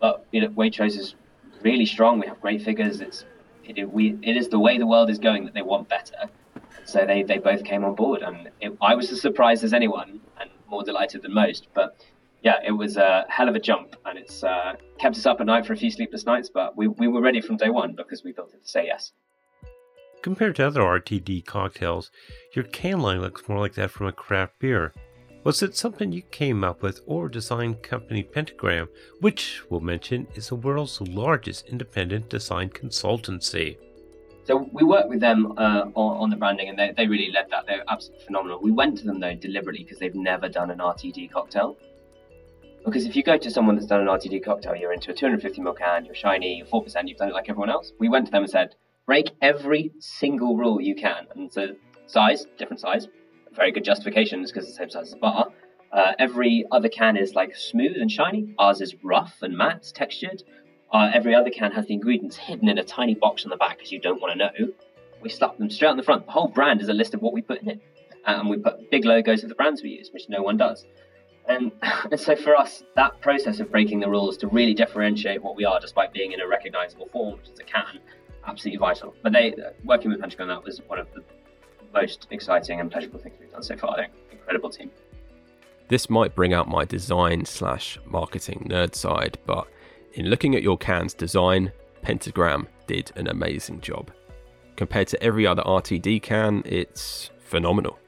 But 0.00 0.26
you 0.32 0.42
know, 0.42 0.48
Waitrose 0.48 0.98
is 0.98 1.14
really 1.62 1.86
strong. 1.86 2.20
We 2.20 2.26
have 2.26 2.40
great 2.40 2.62
figures. 2.62 3.00
It's 3.00 3.24
it, 3.64 3.90
we 3.90 4.18
it 4.22 4.36
is 4.36 4.48
the 4.48 4.58
way 4.58 4.78
the 4.78 4.86
world 4.86 5.10
is 5.10 5.18
going 5.18 5.44
that 5.44 5.54
they 5.54 5.62
want 5.62 5.88
better. 5.88 6.28
So 6.84 7.06
they, 7.06 7.22
they 7.22 7.38
both 7.38 7.64
came 7.64 7.84
on 7.84 7.94
board, 7.94 8.22
and 8.22 8.50
it, 8.60 8.76
I 8.80 8.94
was 8.94 9.10
as 9.12 9.20
surprised 9.20 9.62
as 9.62 9.72
anyone, 9.72 10.20
and 10.40 10.50
more 10.68 10.82
delighted 10.82 11.22
than 11.22 11.32
most. 11.32 11.68
But 11.74 12.04
yeah, 12.42 12.58
it 12.66 12.72
was 12.72 12.96
a 12.96 13.24
hell 13.28 13.48
of 13.48 13.54
a 13.54 13.60
jump, 13.60 13.94
and 14.04 14.18
it's 14.18 14.42
uh, 14.42 14.74
kept 14.98 15.16
us 15.16 15.26
up 15.26 15.40
at 15.40 15.46
night 15.46 15.64
for 15.64 15.74
a 15.74 15.76
few 15.76 15.90
sleepless 15.90 16.26
nights. 16.26 16.50
But 16.52 16.76
we, 16.76 16.88
we 16.88 17.06
were 17.06 17.20
ready 17.20 17.40
from 17.40 17.56
day 17.56 17.70
one 17.70 17.94
because 17.94 18.24
we 18.24 18.32
built 18.32 18.52
it 18.52 18.62
to 18.64 18.68
say 18.68 18.86
yes. 18.86 19.12
Compared 20.22 20.56
to 20.56 20.66
other 20.66 20.82
RTD 20.82 21.44
cocktails, 21.46 22.10
your 22.54 22.64
can 22.64 23.00
line 23.00 23.20
looks 23.20 23.48
more 23.48 23.58
like 23.58 23.74
that 23.74 23.90
from 23.90 24.06
a 24.06 24.12
craft 24.12 24.58
beer. 24.58 24.92
Was 25.44 25.60
it 25.60 25.74
something 25.76 26.12
you 26.12 26.22
came 26.22 26.62
up 26.62 26.82
with 26.82 27.00
or 27.04 27.28
designed 27.28 27.82
company 27.82 28.22
Pentagram, 28.22 28.88
which 29.18 29.62
we'll 29.68 29.80
mention 29.80 30.28
is 30.36 30.50
the 30.50 30.54
world's 30.54 31.00
largest 31.00 31.66
independent 31.66 32.28
design 32.28 32.70
consultancy? 32.70 33.76
So 34.44 34.68
we 34.72 34.84
worked 34.84 35.08
with 35.08 35.18
them 35.18 35.52
uh, 35.58 35.86
on, 35.94 36.22
on, 36.22 36.30
the 36.30 36.36
branding, 36.36 36.68
and 36.68 36.78
they, 36.78 36.92
they 36.96 37.08
really 37.08 37.32
led 37.32 37.46
that. 37.50 37.66
They're 37.66 37.82
absolutely 37.88 38.24
phenomenal. 38.24 38.60
We 38.62 38.70
went 38.70 38.98
to 38.98 39.04
them 39.04 39.18
though 39.18 39.34
deliberately 39.34 39.82
because 39.82 39.98
they've 39.98 40.14
never 40.14 40.48
done 40.48 40.70
an 40.70 40.78
RTD 40.78 41.32
cocktail. 41.32 41.76
Because 42.84 43.04
if 43.04 43.16
you 43.16 43.24
go 43.24 43.36
to 43.36 43.50
someone 43.50 43.74
that's 43.74 43.86
done 43.86 44.00
an 44.00 44.06
RTD 44.06 44.44
cocktail, 44.44 44.76
you're 44.76 44.92
into 44.92 45.10
a 45.10 45.14
250ml 45.14 45.76
can, 45.76 46.04
you're 46.04 46.14
shiny, 46.14 46.56
you're 46.58 46.66
4%, 46.66 47.08
you've 47.08 47.18
done 47.18 47.30
it 47.30 47.34
like 47.34 47.48
everyone 47.48 47.70
else. 47.70 47.92
We 47.98 48.08
went 48.08 48.26
to 48.26 48.32
them 48.32 48.44
and 48.44 48.50
said, 48.50 48.76
break 49.06 49.30
every 49.40 49.90
single 49.98 50.56
rule 50.56 50.80
you 50.80 50.94
can. 50.94 51.26
And 51.34 51.52
so, 51.52 51.74
size, 52.06 52.46
different 52.58 52.80
size, 52.80 53.08
very 53.54 53.72
good 53.72 53.84
justification, 53.84 54.42
because 54.42 54.64
it's 54.64 54.72
the 54.72 54.78
same 54.78 54.90
size 54.90 55.08
as 55.08 55.12
a 55.14 55.16
bar. 55.16 55.48
Uh, 55.92 56.12
every 56.18 56.64
other 56.72 56.88
can 56.88 57.16
is 57.16 57.34
like 57.34 57.54
smooth 57.54 57.96
and 57.98 58.10
shiny. 58.10 58.54
Ours 58.58 58.80
is 58.80 58.94
rough 59.02 59.36
and 59.42 59.56
matte, 59.56 59.92
textured. 59.94 60.42
Uh, 60.90 61.10
every 61.12 61.34
other 61.34 61.50
can 61.50 61.72
has 61.72 61.86
the 61.86 61.94
ingredients 61.94 62.36
hidden 62.36 62.68
in 62.68 62.78
a 62.78 62.84
tiny 62.84 63.14
box 63.14 63.44
on 63.44 63.50
the 63.50 63.56
back 63.56 63.78
because 63.78 63.92
you 63.92 64.00
don't 64.00 64.20
want 64.20 64.32
to 64.32 64.38
know. 64.38 64.72
We 65.20 65.28
slap 65.28 65.58
them 65.58 65.70
straight 65.70 65.88
on 65.88 65.96
the 65.96 66.02
front. 66.02 66.26
The 66.26 66.32
whole 66.32 66.48
brand 66.48 66.80
is 66.80 66.88
a 66.88 66.92
list 66.94 67.14
of 67.14 67.22
what 67.22 67.32
we 67.32 67.42
put 67.42 67.62
in 67.62 67.68
it. 67.68 67.80
And 68.24 68.48
we 68.48 68.56
put 68.56 68.90
big 68.90 69.04
logos 69.04 69.42
of 69.42 69.48
the 69.48 69.54
brands 69.54 69.82
we 69.82 69.90
use, 69.90 70.10
which 70.12 70.28
no 70.28 70.42
one 70.42 70.56
does. 70.56 70.86
And, 71.48 71.72
and 71.82 72.18
so 72.18 72.36
for 72.36 72.56
us, 72.56 72.82
that 72.96 73.20
process 73.20 73.60
of 73.60 73.70
breaking 73.70 74.00
the 74.00 74.08
rules 74.08 74.36
to 74.38 74.48
really 74.48 74.74
differentiate 74.74 75.42
what 75.42 75.56
we 75.56 75.64
are, 75.64 75.80
despite 75.80 76.12
being 76.12 76.32
in 76.32 76.40
a 76.40 76.46
recognizable 76.46 77.08
form, 77.12 77.38
which 77.38 77.48
is 77.48 77.58
a 77.58 77.64
can, 77.64 77.98
absolutely 78.46 78.78
vital. 78.78 79.14
But 79.22 79.32
they 79.32 79.54
working 79.84 80.10
with 80.10 80.20
Pentagram 80.20 80.48
that 80.48 80.64
was 80.64 80.80
one 80.86 80.98
of 80.98 81.08
the 81.14 81.22
most 81.92 82.26
exciting 82.30 82.80
and 82.80 82.90
pleasurable 82.90 83.20
things 83.20 83.36
we've 83.40 83.50
done 83.50 83.62
so 83.62 83.76
far. 83.76 83.92
I 83.92 84.02
think 84.02 84.12
incredible 84.30 84.70
team. 84.70 84.90
This 85.88 86.08
might 86.08 86.34
bring 86.34 86.54
out 86.54 86.68
my 86.68 86.84
design 86.84 87.44
slash 87.44 87.98
marketing 88.06 88.66
nerd 88.70 88.94
side, 88.94 89.38
but 89.46 89.66
in 90.14 90.26
looking 90.26 90.54
at 90.54 90.62
your 90.62 90.78
can's 90.78 91.14
design, 91.14 91.72
Pentagram 92.02 92.66
did 92.86 93.12
an 93.16 93.28
amazing 93.28 93.80
job. 93.80 94.10
Compared 94.76 95.08
to 95.08 95.22
every 95.22 95.46
other 95.46 95.62
RTD 95.62 96.22
can, 96.22 96.62
it's 96.64 97.30
phenomenal. 97.40 97.98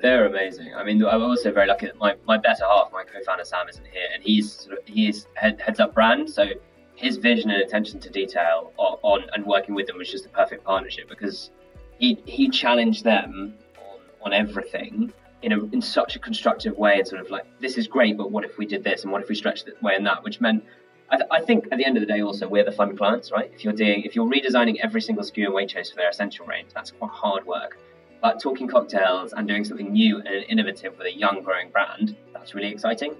They're 0.00 0.26
amazing. 0.26 0.74
I 0.74 0.84
mean, 0.84 1.04
I'm 1.04 1.22
also 1.22 1.52
very 1.52 1.66
lucky 1.66 1.86
that 1.86 1.96
my, 1.96 2.14
my 2.26 2.38
better 2.38 2.64
half, 2.64 2.92
my 2.92 3.02
co-founder 3.04 3.44
Sam, 3.44 3.68
isn't 3.68 3.86
here, 3.86 4.08
and 4.14 4.22
he's 4.22 4.52
sort 4.52 4.78
of 4.78 4.84
he's 4.86 5.26
head, 5.34 5.60
heads 5.60 5.80
up 5.80 5.94
brand, 5.94 6.30
so 6.30 6.46
his 6.94 7.16
vision 7.16 7.50
and 7.50 7.62
attention 7.62 8.00
to 8.00 8.10
detail 8.10 8.72
on, 8.76 8.98
on, 9.02 9.30
and 9.32 9.44
working 9.44 9.74
with 9.74 9.86
them 9.86 9.96
was 9.98 10.10
just 10.10 10.26
a 10.26 10.28
perfect 10.28 10.64
partnership 10.64 11.08
because 11.08 11.50
he 11.98 12.22
he 12.24 12.48
challenged 12.48 13.04
them 13.04 13.54
on, 13.76 14.00
on 14.26 14.32
everything 14.32 15.12
in 15.42 15.52
a 15.52 15.64
in 15.66 15.80
such 15.80 16.16
a 16.16 16.18
constructive 16.18 16.76
way 16.76 16.98
and 16.98 17.06
sort 17.06 17.20
of 17.20 17.30
like 17.30 17.44
this 17.60 17.76
is 17.76 17.86
great, 17.86 18.16
but 18.16 18.30
what 18.30 18.44
if 18.44 18.58
we 18.58 18.66
did 18.66 18.82
this 18.84 19.02
and 19.02 19.12
what 19.12 19.22
if 19.22 19.28
we 19.28 19.34
stretched 19.34 19.66
this 19.66 19.80
way 19.82 19.94
and 19.94 20.06
that, 20.06 20.22
which 20.24 20.40
meant 20.40 20.64
I, 21.10 21.16
th- 21.16 21.28
I, 21.30 21.40
think 21.40 21.68
at 21.72 21.78
the 21.78 21.86
end 21.86 21.96
of 21.96 22.02
the 22.02 22.06
day, 22.06 22.20
also 22.20 22.46
we're 22.46 22.64
the 22.64 22.72
fun 22.72 22.94
clients, 22.94 23.30
right? 23.32 23.50
If 23.54 23.64
you're 23.64 23.72
doing, 23.72 24.02
if 24.02 24.14
you're 24.14 24.26
redesigning 24.26 24.76
every 24.82 25.00
single 25.00 25.24
SKU 25.24 25.46
in 25.46 25.52
Waitrose 25.52 25.90
for 25.90 25.96
their 25.96 26.10
essential 26.10 26.44
range, 26.44 26.68
that's 26.74 26.90
quite 26.90 27.10
hard 27.10 27.46
work. 27.46 27.78
But 28.20 28.40
talking 28.40 28.68
cocktails 28.68 29.32
and 29.32 29.48
doing 29.48 29.64
something 29.64 29.90
new 29.90 30.18
and 30.18 30.44
innovative 30.48 30.98
with 30.98 31.06
a 31.06 31.16
young 31.16 31.42
growing 31.42 31.70
brand, 31.70 32.14
that's 32.34 32.54
really 32.54 32.68
exciting. 32.68 33.14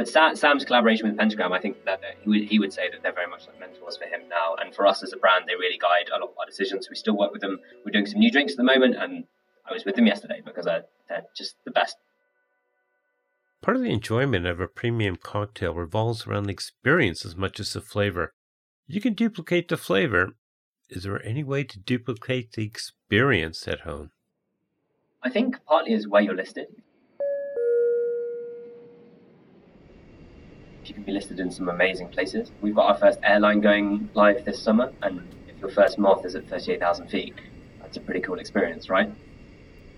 But 0.00 0.08
Sam's 0.08 0.64
collaboration 0.64 1.06
with 1.06 1.18
Pentagram, 1.18 1.52
I 1.52 1.60
think 1.60 1.84
that 1.84 2.00
he 2.22 2.30
would, 2.30 2.40
he 2.44 2.58
would 2.58 2.72
say 2.72 2.88
that 2.90 3.02
they're 3.02 3.12
very 3.12 3.26
much 3.26 3.46
like 3.46 3.60
mentors 3.60 3.98
for 3.98 4.06
him 4.06 4.22
now. 4.30 4.54
And 4.58 4.74
for 4.74 4.86
us 4.86 5.02
as 5.02 5.12
a 5.12 5.18
brand, 5.18 5.44
they 5.46 5.56
really 5.56 5.76
guide 5.76 6.08
a 6.08 6.12
lot 6.12 6.22
of 6.22 6.30
our 6.38 6.46
decisions. 6.46 6.88
We 6.88 6.96
still 6.96 7.18
work 7.18 7.32
with 7.32 7.42
them. 7.42 7.58
We're 7.84 7.92
doing 7.92 8.06
some 8.06 8.18
new 8.18 8.30
drinks 8.30 8.54
at 8.54 8.56
the 8.56 8.64
moment, 8.64 8.96
and 8.96 9.24
I 9.68 9.74
was 9.74 9.84
with 9.84 9.96
them 9.96 10.06
yesterday 10.06 10.40
because 10.42 10.64
they're, 10.64 10.86
they're 11.10 11.26
just 11.36 11.56
the 11.66 11.70
best. 11.70 11.98
Part 13.60 13.76
of 13.76 13.82
the 13.82 13.92
enjoyment 13.92 14.46
of 14.46 14.58
a 14.58 14.68
premium 14.68 15.16
cocktail 15.16 15.74
revolves 15.74 16.26
around 16.26 16.44
the 16.44 16.54
experience 16.54 17.26
as 17.26 17.36
much 17.36 17.60
as 17.60 17.74
the 17.74 17.82
flavor. 17.82 18.32
You 18.86 19.02
can 19.02 19.12
duplicate 19.12 19.68
the 19.68 19.76
flavor. 19.76 20.30
Is 20.88 21.02
there 21.02 21.22
any 21.22 21.44
way 21.44 21.62
to 21.64 21.78
duplicate 21.78 22.52
the 22.52 22.64
experience 22.64 23.68
at 23.68 23.80
home? 23.80 24.12
I 25.22 25.28
think 25.28 25.62
partly 25.66 25.92
is 25.92 26.08
where 26.08 26.22
you're 26.22 26.34
listed. 26.34 26.68
You 30.90 30.94
can 30.94 31.04
be 31.04 31.12
listed 31.12 31.38
in 31.38 31.52
some 31.52 31.68
amazing 31.68 32.08
places. 32.08 32.50
We've 32.60 32.74
got 32.74 32.86
our 32.86 32.98
first 32.98 33.20
airline 33.22 33.60
going 33.60 34.10
live 34.14 34.44
this 34.44 34.60
summer, 34.60 34.92
and 35.02 35.22
if 35.46 35.56
your 35.60 35.70
first 35.70 35.98
moth 35.98 36.26
is 36.26 36.34
at 36.34 36.48
38,000 36.48 37.06
feet, 37.06 37.32
that's 37.80 37.96
a 37.96 38.00
pretty 38.00 38.18
cool 38.18 38.40
experience, 38.40 38.90
right? 38.90 39.08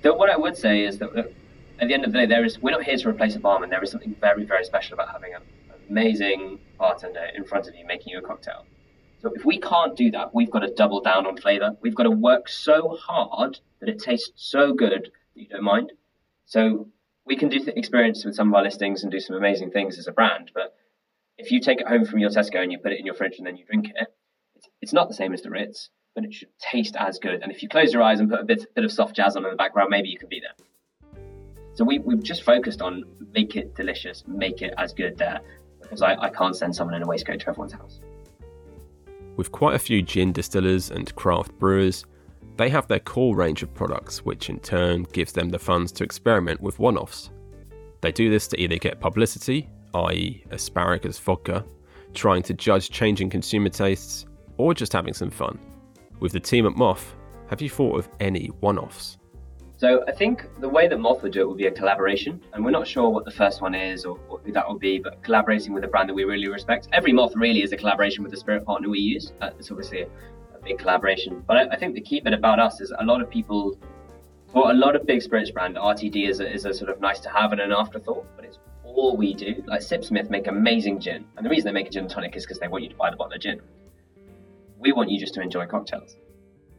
So 0.02 0.14
what 0.14 0.28
I 0.28 0.36
would 0.36 0.54
say 0.54 0.84
is 0.84 0.98
that 0.98 1.16
at 1.16 1.88
the 1.88 1.94
end 1.94 2.04
of 2.04 2.12
the 2.12 2.18
day, 2.18 2.26
there 2.26 2.44
is 2.44 2.60
we're 2.60 2.72
not 2.72 2.82
here 2.82 2.98
to 2.98 3.08
replace 3.08 3.34
a 3.36 3.40
barman. 3.40 3.70
There 3.70 3.82
is 3.82 3.90
something 3.90 4.14
very, 4.20 4.44
very 4.44 4.66
special 4.66 4.92
about 4.92 5.10
having 5.10 5.32
an 5.32 5.40
amazing 5.88 6.60
bartender 6.78 7.26
in 7.34 7.44
front 7.44 7.68
of 7.68 7.74
you 7.74 7.86
making 7.86 8.12
you 8.12 8.18
a 8.18 8.22
cocktail. 8.22 8.66
So 9.22 9.32
if 9.34 9.46
we 9.46 9.58
can't 9.58 9.96
do 9.96 10.10
that, 10.10 10.34
we've 10.34 10.50
got 10.50 10.58
to 10.58 10.74
double 10.74 11.00
down 11.00 11.26
on 11.26 11.38
flavor. 11.38 11.70
We've 11.80 11.94
got 11.94 12.02
to 12.02 12.10
work 12.10 12.50
so 12.50 12.98
hard 13.00 13.60
that 13.80 13.88
it 13.88 13.98
tastes 13.98 14.32
so 14.36 14.74
good 14.74 14.92
that 14.92 15.40
you 15.40 15.48
don't 15.48 15.64
mind. 15.64 15.92
So 16.44 16.88
we 17.24 17.36
can 17.36 17.48
do 17.48 17.60
th- 17.60 17.78
experience 17.78 18.26
with 18.26 18.34
some 18.34 18.48
of 18.48 18.54
our 18.54 18.62
listings 18.62 19.02
and 19.02 19.10
do 19.10 19.20
some 19.20 19.36
amazing 19.36 19.70
things 19.70 19.98
as 19.98 20.06
a 20.06 20.12
brand. 20.12 20.50
But 20.52 20.74
if 21.42 21.50
you 21.50 21.60
take 21.60 21.80
it 21.80 21.88
home 21.88 22.04
from 22.04 22.20
your 22.20 22.30
Tesco 22.30 22.62
and 22.62 22.70
you 22.70 22.78
put 22.78 22.92
it 22.92 23.00
in 23.00 23.06
your 23.06 23.14
fridge 23.14 23.34
and 23.38 23.46
then 23.46 23.56
you 23.56 23.64
drink 23.64 23.88
it, 23.88 24.06
it's, 24.54 24.68
it's 24.80 24.92
not 24.92 25.08
the 25.08 25.14
same 25.14 25.32
as 25.32 25.42
the 25.42 25.50
Ritz, 25.50 25.90
but 26.14 26.24
it 26.24 26.32
should 26.32 26.48
taste 26.58 26.94
as 26.96 27.18
good. 27.18 27.42
And 27.42 27.50
if 27.50 27.62
you 27.62 27.68
close 27.68 27.92
your 27.92 28.02
eyes 28.02 28.20
and 28.20 28.30
put 28.30 28.40
a 28.40 28.44
bit, 28.44 28.72
bit 28.74 28.84
of 28.84 28.92
soft 28.92 29.16
jazz 29.16 29.36
on 29.36 29.44
in 29.44 29.50
the 29.50 29.56
background, 29.56 29.88
maybe 29.90 30.08
you 30.08 30.18
can 30.18 30.28
be 30.28 30.40
there. 30.40 30.54
So 31.74 31.84
we, 31.84 31.98
we've 31.98 32.22
just 32.22 32.42
focused 32.42 32.80
on 32.80 33.04
make 33.32 33.56
it 33.56 33.74
delicious, 33.74 34.22
make 34.26 34.62
it 34.62 34.74
as 34.78 34.92
good 34.92 35.18
there 35.18 35.40
because 35.80 36.02
I, 36.02 36.14
I 36.14 36.30
can't 36.30 36.54
send 36.54 36.76
someone 36.76 36.94
in 36.94 37.02
a 37.02 37.06
waistcoat 37.06 37.40
to 37.40 37.48
everyone's 37.48 37.72
house. 37.72 37.98
With 39.36 39.50
quite 39.50 39.74
a 39.74 39.78
few 39.78 40.02
gin 40.02 40.32
distillers 40.32 40.90
and 40.90 41.12
craft 41.16 41.58
brewers, 41.58 42.04
they 42.56 42.68
have 42.68 42.86
their 42.86 43.00
core 43.00 43.34
range 43.34 43.62
of 43.62 43.72
products, 43.74 44.24
which 44.24 44.48
in 44.50 44.60
turn 44.60 45.04
gives 45.12 45.32
them 45.32 45.48
the 45.48 45.58
funds 45.58 45.90
to 45.92 46.04
experiment 46.04 46.60
with 46.60 46.78
one 46.78 46.98
offs. 46.98 47.30
They 48.02 48.12
do 48.12 48.30
this 48.30 48.46
to 48.48 48.60
either 48.60 48.76
get 48.76 49.00
publicity, 49.00 49.70
i.e., 49.94 50.44
asparagus 50.50 51.18
vodka, 51.18 51.64
trying 52.14 52.42
to 52.42 52.54
judge 52.54 52.90
changing 52.90 53.30
consumer 53.30 53.68
tastes, 53.68 54.26
or 54.56 54.74
just 54.74 54.92
having 54.92 55.14
some 55.14 55.30
fun. 55.30 55.58
With 56.20 56.32
the 56.32 56.40
team 56.40 56.66
at 56.66 56.76
Moth, 56.76 57.14
have 57.48 57.60
you 57.60 57.70
thought 57.70 57.98
of 57.98 58.08
any 58.20 58.46
one 58.60 58.78
offs? 58.78 59.18
So 59.82 60.04
I 60.06 60.12
think 60.12 60.48
the 60.60 60.68
way 60.68 60.86
that 60.86 60.98
Moth 60.98 61.24
would 61.24 61.32
do 61.32 61.40
it 61.40 61.48
would 61.48 61.58
be 61.58 61.66
a 61.66 61.70
collaboration, 61.72 62.40
and 62.52 62.64
we're 62.64 62.70
not 62.70 62.86
sure 62.86 63.08
what 63.08 63.24
the 63.24 63.32
first 63.32 63.60
one 63.60 63.74
is 63.74 64.04
or, 64.04 64.16
who 64.16 64.52
that 64.52 64.68
will 64.68 64.78
be, 64.78 65.00
but 65.00 65.20
collaborating 65.24 65.72
with 65.72 65.82
a 65.82 65.88
brand 65.88 66.08
that 66.08 66.14
we 66.14 66.22
really 66.22 66.46
respect. 66.46 66.86
Every 66.92 67.12
Moth 67.12 67.34
really 67.34 67.64
is 67.64 67.72
a 67.72 67.76
collaboration 67.76 68.22
with 68.22 68.30
the 68.30 68.38
spirit 68.38 68.64
partner 68.64 68.88
we 68.88 69.00
use. 69.00 69.32
Uh, 69.40 69.50
it's 69.58 69.72
obviously 69.72 70.02
a, 70.02 70.06
a, 70.54 70.62
big 70.62 70.78
collaboration, 70.78 71.42
but 71.48 71.56
I, 71.56 71.62
I, 71.70 71.76
think 71.76 71.96
the 71.96 72.00
key 72.00 72.20
bit 72.20 72.32
about 72.32 72.60
us 72.60 72.80
is 72.80 72.92
a 72.96 73.04
lot 73.04 73.20
of 73.20 73.28
people, 73.28 73.76
for 74.52 74.70
a 74.70 74.74
lot 74.74 74.94
of 74.94 75.04
big 75.04 75.20
spirits 75.20 75.50
brand, 75.50 75.74
RTD 75.74 76.28
is 76.28 76.38
a, 76.38 76.48
is 76.48 76.64
a 76.64 76.72
sort 76.72 76.88
of 76.88 77.00
nice 77.00 77.18
to 77.18 77.28
have 77.28 77.50
and 77.50 77.60
an 77.60 77.72
afterthought, 77.72 78.24
but 78.36 78.44
it's 78.44 78.60
all 78.94 79.16
we 79.16 79.34
do. 79.34 79.62
Like 79.66 79.80
Sipsmith 79.80 80.30
make 80.30 80.46
amazing 80.46 81.00
gin, 81.00 81.24
and 81.36 81.44
the 81.44 81.50
reason 81.50 81.66
they 81.66 81.72
make 81.72 81.88
a 81.88 81.90
gin 81.90 82.08
tonic 82.08 82.36
is 82.36 82.44
because 82.44 82.58
they 82.58 82.68
want 82.68 82.84
you 82.84 82.90
to 82.90 82.96
buy 82.96 83.10
the 83.10 83.16
bottle 83.16 83.34
of 83.34 83.40
gin. 83.40 83.60
We 84.78 84.92
want 84.92 85.10
you 85.10 85.18
just 85.18 85.34
to 85.34 85.40
enjoy 85.40 85.66
cocktails. 85.66 86.16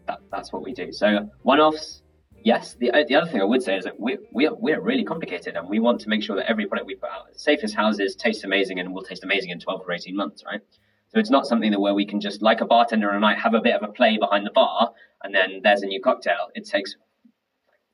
That, 0.08 0.20
that's 0.32 0.52
what 0.52 0.64
we 0.64 0.74
do. 0.74 0.92
So 0.92 1.30
one-offs 1.44 2.04
yes, 2.44 2.76
the, 2.80 2.92
uh, 2.92 3.04
the 3.08 3.16
other 3.16 3.30
thing 3.30 3.42
I 3.42 3.46
would 3.46 3.64
say 3.64 3.78
is 3.78 3.86
that 3.86 4.00
we, 4.00 4.18
we 4.32 4.48
are, 4.48 4.54
we're 4.54 4.82
really 4.82 5.04
complicated 5.04 5.56
and 5.56 5.68
we 5.68 5.80
want 5.80 6.02
to 6.02 6.10
make 6.10 6.22
sure 6.22 6.36
that 6.36 6.50
every 6.50 6.66
product 6.66 6.88
we 6.88 6.96
put 6.96 7.10
out, 7.10 7.28
safest 7.36 7.76
houses, 7.76 8.16
tastes 8.16 8.44
amazing 8.44 8.80
and 8.80 8.94
will 8.94 9.04
taste 9.04 9.24
amazing 9.24 9.50
in 9.50 9.60
12 9.60 9.82
or 9.88 9.92
18 9.92 10.16
months, 10.16 10.44
right? 10.46 10.62
So 11.10 11.20
it's 11.20 11.30
not 11.30 11.46
something 11.46 11.72
that 11.72 11.80
where 11.80 11.94
we 11.94 12.06
can 12.06 12.20
just, 12.20 12.42
like 12.42 12.62
a 12.62 12.66
bartender 12.66 13.10
and 13.10 13.22
night, 13.22 13.40
have 13.40 13.54
a 13.54 13.62
bit 13.62 13.76
of 13.76 13.88
a 13.88 13.92
play 13.92 14.18
behind 14.18 14.46
the 14.46 14.52
bar 14.52 14.92
and 15.24 15.34
then 15.34 15.62
there's 15.64 15.82
a 15.82 15.86
new 15.86 16.02
cocktail. 16.02 16.50
It 16.56 16.68
takes 16.68 16.96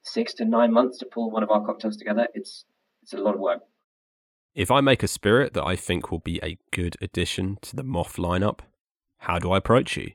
six 0.01 0.34
to 0.36 0.45
nine 0.45 0.73
months 0.73 0.97
to 0.99 1.05
pull 1.05 1.29
one 1.29 1.43
of 1.43 1.51
our 1.51 1.63
cocktails 1.65 1.97
together. 1.97 2.27
It's, 2.34 2.65
it's 3.03 3.13
a 3.13 3.17
lot 3.17 3.36
of 3.36 3.39
work. 3.39 3.62
If 4.60 4.69
I 4.69 4.82
make 4.82 5.04
a 5.04 5.08
spirit 5.08 5.54
that 5.54 5.63
I 5.63 5.78
think 5.78 6.12
will 6.12 6.19
be 6.19 6.38
a 6.43 6.58
good 6.72 6.98
addition 7.02 7.60
to 7.62 7.78
the 7.78 7.82
Moth 7.82 8.17
lineup, 8.17 8.60
how 9.19 9.39
do 9.39 9.54
I 9.54 9.58
approach 9.58 9.95
you? 9.95 10.12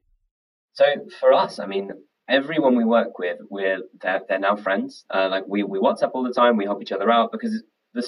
So 0.75 0.85
for 1.19 1.33
us, 1.33 1.59
I 1.59 1.65
mean, 1.65 1.91
everyone 2.29 2.77
we 2.77 2.85
work 2.85 3.19
with, 3.19 3.39
we're 3.49 3.79
they're, 4.03 4.21
they're 4.29 4.39
now 4.39 4.57
friends. 4.57 5.07
Uh, 5.09 5.29
like 5.31 5.45
we 5.49 5.63
we 5.63 5.79
WhatsApp 5.79 6.11
all 6.13 6.25
the 6.25 6.31
time. 6.35 6.59
We 6.59 6.67
help 6.67 6.83
each 6.83 6.93
other 6.93 7.11
out 7.11 7.33
because 7.33 7.63
the 7.95 8.07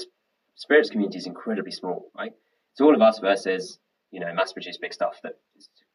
spirits 0.57 0.91
community 0.91 1.17
is 1.17 1.27
incredibly 1.27 1.73
small, 1.73 2.11
right? 2.15 2.33
It's 2.73 2.83
all 2.83 2.95
of 2.95 3.01
us 3.01 3.19
versus 3.19 3.79
you 4.11 4.21
know 4.21 4.31
mass 4.35 4.53
produced 4.53 4.83
big 4.83 4.93
stuff 4.93 5.15
that 5.23 5.37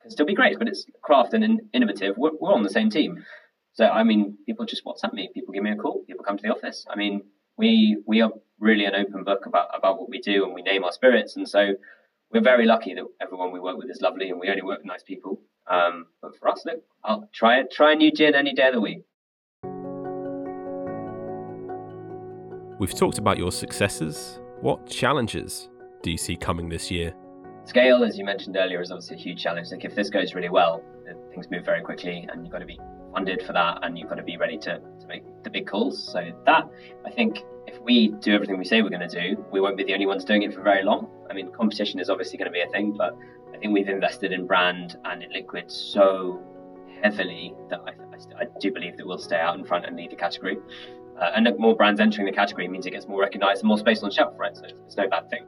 can 0.02 0.10
still 0.10 0.26
be 0.26 0.34
great, 0.34 0.58
but 0.58 0.68
it's 0.68 0.88
craft 1.04 1.36
and 1.36 1.62
innovative. 1.72 2.18
We're, 2.18 2.32
we're 2.40 2.52
on 2.52 2.64
the 2.64 2.72
same 2.72 2.90
team. 2.90 3.24
So 3.74 3.86
I 3.86 4.04
mean, 4.04 4.40
people 4.48 4.66
just 4.66 4.84
WhatsApp 4.86 5.14
me. 5.14 5.30
People 5.36 5.54
give 5.54 5.62
me 5.62 5.70
a 5.70 5.76
call. 5.76 6.04
People 6.08 6.26
come 6.26 6.38
to 6.38 6.42
the 6.42 6.50
office. 6.50 6.88
I 6.90 6.96
mean, 6.96 7.22
we 7.58 8.02
we 8.08 8.22
are 8.22 8.32
really 8.62 8.86
an 8.86 8.96
open 8.96 9.26
book 9.26 9.46
about 9.46 9.68
about 9.76 10.00
what 10.00 10.10
we 10.10 10.20
do, 10.20 10.46
and 10.46 10.54
we 10.54 10.62
name 10.62 10.86
our 10.86 10.94
spirits. 10.94 11.36
And 11.36 11.50
so 11.50 11.74
we're 12.32 12.42
very 12.42 12.66
lucky 12.66 12.94
that 12.94 13.04
everyone 13.22 13.52
we 13.52 13.60
work 13.60 13.78
with 13.78 13.90
is 13.90 14.00
lovely, 14.00 14.30
and 14.30 14.40
we 14.40 14.50
only 14.50 14.62
work 14.62 14.78
with 14.78 14.88
nice 14.88 15.04
people. 15.04 15.42
Um, 15.70 16.06
but 16.22 16.38
for 16.40 16.48
us, 16.48 16.64
look, 16.66 16.82
I'll 17.04 17.30
try 17.34 17.60
it. 17.60 17.72
Try 17.72 17.94
a 17.94 17.96
new 17.96 18.12
gin 18.12 18.36
any 18.36 18.54
day 18.54 18.68
of 18.68 18.74
the 18.74 18.82
week. 18.82 19.04
We've 22.80 22.98
talked 22.98 23.18
about 23.18 23.38
your 23.38 23.52
successes. 23.52 24.40
What 24.62 24.88
challenges 24.88 25.70
do 26.02 26.12
you 26.12 26.18
see 26.18 26.36
coming 26.36 26.70
this 26.70 26.90
year? 26.90 27.14
Scale, 27.66 28.04
as 28.04 28.18
you 28.18 28.26
mentioned 28.26 28.58
earlier, 28.58 28.82
is 28.82 28.92
obviously 28.92 29.18
a 29.18 29.20
huge 29.20 29.42
challenge. 29.42 29.70
Like 29.72 29.86
if 29.86 29.94
this 29.94 30.10
goes 30.10 30.34
really 30.34 30.50
well, 30.50 30.84
things 31.32 31.50
move 31.52 31.64
very 31.64 31.82
quickly, 31.82 32.28
and 32.32 32.44
you've 32.44 32.52
got 32.52 32.60
to 32.60 32.66
be 32.66 32.80
funded 33.12 33.44
for 33.44 33.54
that, 33.54 33.80
and 33.84 33.98
you've 33.98 34.10
got 34.10 34.16
to 34.16 34.24
be 34.24 34.38
ready 34.38 34.58
to, 34.60 34.80
to 35.00 35.08
make 35.08 35.24
the 35.44 35.50
big 35.50 35.68
calls. 35.68 36.12
So 36.12 36.32
that, 36.46 36.70
I 37.06 37.12
think, 37.12 37.40
if 37.68 37.80
we 37.82 38.10
do 38.10 38.34
everything 38.34 38.58
we 38.58 38.66
say 38.66 38.82
we're 38.82 38.90
going 38.90 39.08
to 39.08 39.22
do, 39.22 39.46
we 39.52 39.62
won't 39.62 39.78
be 39.78 39.84
the 39.84 39.94
only 39.94 40.06
ones 40.06 40.26
doing 40.26 40.44
it 40.44 40.54
for 40.54 40.62
very 40.62 40.84
long. 40.84 41.08
I 41.30 41.34
mean, 41.34 41.52
competition 41.52 42.00
is 42.00 42.10
obviously 42.10 42.38
going 42.38 42.48
to 42.48 42.52
be 42.52 42.62
a 42.62 42.68
thing, 42.68 42.94
but 42.98 43.16
I 43.54 43.58
think 43.58 43.74
we've 43.74 43.88
invested 43.88 44.32
in 44.32 44.48
brand 44.48 44.98
and 45.06 45.24
in 45.24 45.32
liquid 45.32 45.72
so 45.72 46.42
heavily 47.02 47.54
that 47.70 47.82
I, 47.86 47.92
I, 47.92 48.44
I 48.44 48.48
do 48.60 48.72
believe 48.72 48.98
that 48.98 49.08
we'll 49.08 49.18
stay 49.18 49.40
out 49.40 49.58
in 49.58 49.66
front 49.66 49.86
and 49.86 49.96
lead 49.96 50.12
the 50.12 50.16
category. 50.16 50.58
Uh, 51.20 51.32
and 51.36 51.48
more 51.58 51.76
brands 51.76 52.00
entering 52.00 52.26
the 52.26 52.32
category 52.32 52.68
means 52.68 52.86
it 52.86 52.92
gets 52.92 53.08
more 53.08 53.22
recognised 53.22 53.62
and 53.62 53.68
more 53.68 53.78
space 53.78 54.02
on 54.04 54.12
shelf, 54.12 54.34
right? 54.38 54.56
So 54.56 54.64
it's 54.66 54.98
no 54.98 55.08
bad 55.08 55.30
thing. 55.30 55.46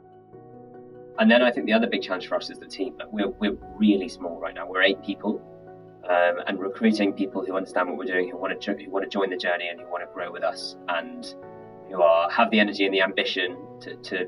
And 1.18 1.30
then 1.30 1.42
I 1.42 1.50
think 1.50 1.66
the 1.66 1.72
other 1.72 1.86
big 1.86 2.02
challenge 2.02 2.26
for 2.28 2.36
us 2.36 2.50
is 2.50 2.58
the 2.58 2.66
team. 2.66 2.96
We're, 3.10 3.28
we're 3.28 3.56
really 3.76 4.08
small 4.08 4.40
right 4.40 4.54
now. 4.54 4.68
We're 4.68 4.82
eight 4.82 5.02
people, 5.02 5.40
um, 6.08 6.40
and 6.46 6.58
recruiting 6.58 7.12
people 7.12 7.44
who 7.44 7.56
understand 7.56 7.88
what 7.88 7.98
we're 7.98 8.04
doing, 8.04 8.30
who 8.30 8.36
want 8.36 8.60
to 8.60 8.72
who 8.74 8.90
want 8.90 9.04
to 9.04 9.10
join 9.10 9.30
the 9.30 9.36
journey, 9.36 9.68
and 9.68 9.80
who 9.80 9.86
want 9.90 10.02
to 10.02 10.12
grow 10.12 10.30
with 10.30 10.42
us, 10.42 10.76
and 10.88 11.34
who 11.88 12.02
are 12.02 12.30
have 12.30 12.50
the 12.50 12.60
energy 12.60 12.84
and 12.84 12.94
the 12.94 13.02
ambition 13.02 13.56
to, 13.80 13.96
to 13.96 14.26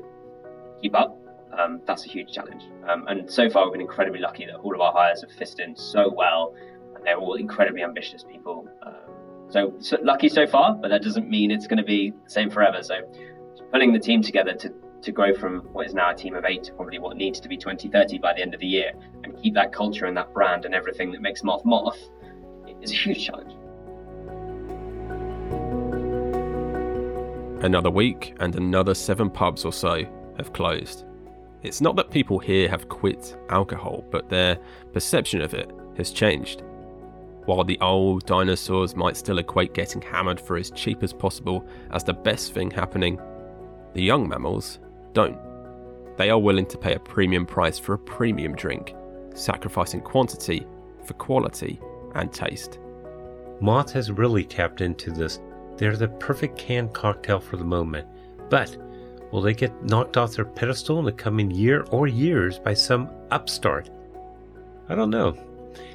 keep 0.81 0.95
up 0.95 1.17
um, 1.57 1.81
that's 1.85 2.05
a 2.05 2.09
huge 2.09 2.31
challenge. 2.31 2.63
Um, 2.87 3.05
and 3.07 3.29
so 3.29 3.49
far, 3.49 3.65
we've 3.65 3.73
been 3.73 3.81
incredibly 3.81 4.19
lucky 4.19 4.45
that 4.45 4.55
all 4.55 4.73
of 4.73 4.81
our 4.81 4.93
hires 4.93 5.21
have 5.21 5.31
fitted 5.31 5.59
in 5.59 5.75
so 5.75 6.11
well, 6.13 6.53
and 6.95 7.05
they're 7.05 7.17
all 7.17 7.35
incredibly 7.35 7.83
ambitious 7.83 8.23
people. 8.23 8.67
Um, 8.83 8.93
so, 9.49 9.73
so, 9.79 9.97
lucky 10.03 10.29
so 10.29 10.45
far, 10.45 10.75
but 10.75 10.89
that 10.89 11.01
doesn't 11.01 11.29
mean 11.29 11.51
it's 11.51 11.67
going 11.67 11.77
to 11.77 11.83
be 11.83 12.11
the 12.23 12.29
same 12.29 12.49
forever. 12.49 12.83
So, 12.83 12.95
putting 13.71 13.93
the 13.93 13.99
team 13.99 14.21
together 14.21 14.53
to 14.53 14.73
to 15.01 15.11
grow 15.11 15.33
from 15.33 15.59
what 15.73 15.85
is 15.85 15.93
now 15.93 16.11
a 16.11 16.15
team 16.15 16.35
of 16.35 16.45
eight 16.45 16.63
to 16.63 16.73
probably 16.73 16.99
what 16.99 17.17
needs 17.17 17.39
to 17.39 17.47
be 17.47 17.57
20, 17.57 17.89
30 17.89 18.17
by 18.17 18.33
the 18.33 18.41
end 18.41 18.53
of 18.53 18.59
the 18.59 18.67
year, 18.67 18.91
and 19.23 19.41
keep 19.41 19.53
that 19.53 19.71
culture 19.71 20.05
and 20.05 20.17
that 20.17 20.33
brand 20.33 20.65
and 20.65 20.73
everything 20.73 21.11
that 21.11 21.21
makes 21.21 21.43
Moth 21.43 21.65
Moth 21.65 21.99
is 22.81 22.91
a 22.91 22.95
huge 22.95 23.25
challenge. 23.25 23.53
Another 27.63 27.89
week 27.89 28.35
and 28.39 28.55
another 28.55 28.93
seven 28.93 29.29
pubs 29.29 29.65
or 29.65 29.73
so 29.73 30.03
have 30.37 30.53
closed. 30.53 31.05
It's 31.63 31.81
not 31.81 31.95
that 31.95 32.11
people 32.11 32.37
here 32.37 32.69
have 32.69 32.87
quit 32.87 33.35
alcohol, 33.49 34.05
but 34.11 34.29
their 34.29 34.59
perception 34.93 35.41
of 35.41 35.53
it 35.53 35.71
has 35.97 36.11
changed. 36.11 36.61
While 37.45 37.63
the 37.63 37.79
old 37.79 38.25
dinosaurs 38.25 38.95
might 38.95 39.17
still 39.17 39.39
equate 39.39 39.73
getting 39.73 40.01
hammered 40.01 40.39
for 40.39 40.57
as 40.57 40.69
cheap 40.71 41.01
as 41.01 41.13
possible 41.13 41.65
as 41.91 42.03
the 42.03 42.13
best 42.13 42.53
thing 42.53 42.69
happening, 42.69 43.19
the 43.93 44.03
young 44.03 44.27
mammals 44.29 44.79
don't. 45.13 45.37
They 46.17 46.29
are 46.29 46.39
willing 46.39 46.65
to 46.67 46.77
pay 46.77 46.93
a 46.93 46.99
premium 46.99 47.45
price 47.45 47.77
for 47.77 47.93
a 47.93 47.99
premium 47.99 48.55
drink, 48.55 48.95
sacrificing 49.33 50.01
quantity 50.01 50.65
for 51.05 51.13
quality 51.13 51.79
and 52.15 52.31
taste. 52.31 52.79
Moth 53.61 53.91
has 53.93 54.11
really 54.11 54.43
tapped 54.43 54.81
into 54.81 55.11
this. 55.11 55.39
They're 55.77 55.95
the 55.95 56.07
perfect 56.07 56.57
canned 56.57 56.93
cocktail 56.93 57.39
for 57.39 57.57
the 57.57 57.63
moment, 57.63 58.07
but 58.49 58.77
Will 59.31 59.41
they 59.41 59.53
get 59.53 59.83
knocked 59.83 60.15
off 60.15 60.33
their 60.33 60.45
pedestal 60.45 60.99
in 60.99 61.05
the 61.05 61.11
coming 61.11 61.51
year 61.51 61.85
or 61.91 62.07
years 62.07 62.59
by 62.59 62.73
some 62.73 63.09
upstart? 63.29 63.89
I 64.87 64.95
don't 64.95 65.09
know. 65.09 65.37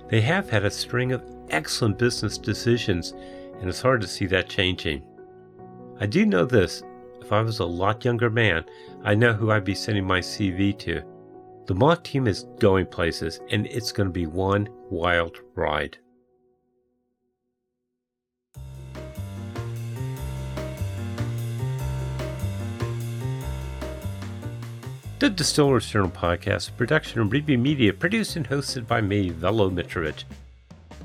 They 0.09 0.21
have 0.21 0.51
had 0.51 0.65
a 0.65 0.71
string 0.71 1.13
of 1.13 1.25
excellent 1.49 1.99
business 1.99 2.37
decisions, 2.37 3.13
and 3.59 3.69
it's 3.69 3.81
hard 3.81 4.03
to 4.03 4.07
see 4.07 4.27
that 4.27 4.51
changing. 4.51 5.03
I 5.99 6.07
do 6.07 6.27
know 6.27 6.45
this 6.45 6.83
if 7.23 7.33
I 7.33 7.41
was 7.41 7.61
a 7.61 7.65
lot 7.65 8.05
younger 8.05 8.29
man, 8.29 8.65
I 9.05 9.17
know 9.17 9.33
who 9.33 9.51
I'd 9.51 9.65
be 9.65 9.75
sending 9.75 10.07
my 10.07 10.21
CV 10.21 10.79
to. 10.79 11.03
The 11.67 11.75
Moth 11.75 12.05
team 12.05 12.29
is 12.29 12.45
going 12.61 12.87
places, 12.87 13.41
and 13.51 13.67
it's 13.67 13.91
going 13.91 14.09
to 14.09 14.13
be 14.13 14.27
one 14.27 14.69
wild 14.91 15.39
ride. 15.57 15.99
The 25.19 25.31
Distillers 25.31 25.89
Journal 25.89 26.11
podcast, 26.11 26.77
production 26.77 27.21
and 27.21 27.33
Review 27.33 27.59
Media, 27.59 27.93
produced 27.93 28.37
and 28.37 28.49
hosted 28.49 28.87
by 28.87 29.01
me, 29.01 29.31
Velo 29.31 29.69
Mitrovic. 29.69 30.23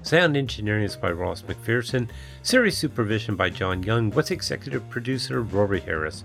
Sound 0.03 0.37
engineering 0.37 0.83
is 0.83 0.95
by 0.95 1.11
Ross 1.11 1.41
McPherson, 1.41 2.09
series 2.43 2.77
supervision 2.77 3.35
by 3.35 3.49
John 3.49 3.81
Young, 3.81 4.11
with 4.11 4.29
executive 4.29 4.87
producer 4.89 5.41
Rory 5.41 5.79
Harris. 5.79 6.23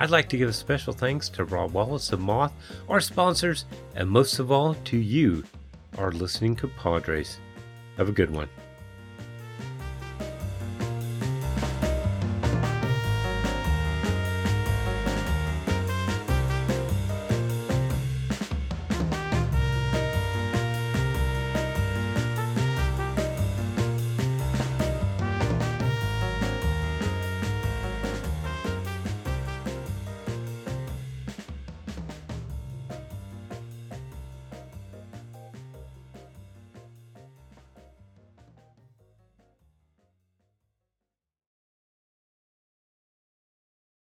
I'd 0.00 0.10
like 0.10 0.28
to 0.28 0.36
give 0.36 0.48
a 0.48 0.52
special 0.52 0.92
thanks 0.92 1.28
to 1.30 1.44
Rob 1.44 1.72
Wallace 1.72 2.12
of 2.12 2.20
Moth, 2.20 2.52
our 2.88 3.00
sponsors, 3.00 3.64
and 3.96 4.08
most 4.08 4.38
of 4.38 4.52
all 4.52 4.74
to 4.74 4.96
you, 4.96 5.42
our 5.96 6.12
listening 6.12 6.54
compadres. 6.54 7.38
Have 7.96 8.08
a 8.08 8.12
good 8.12 8.30
one. 8.30 8.48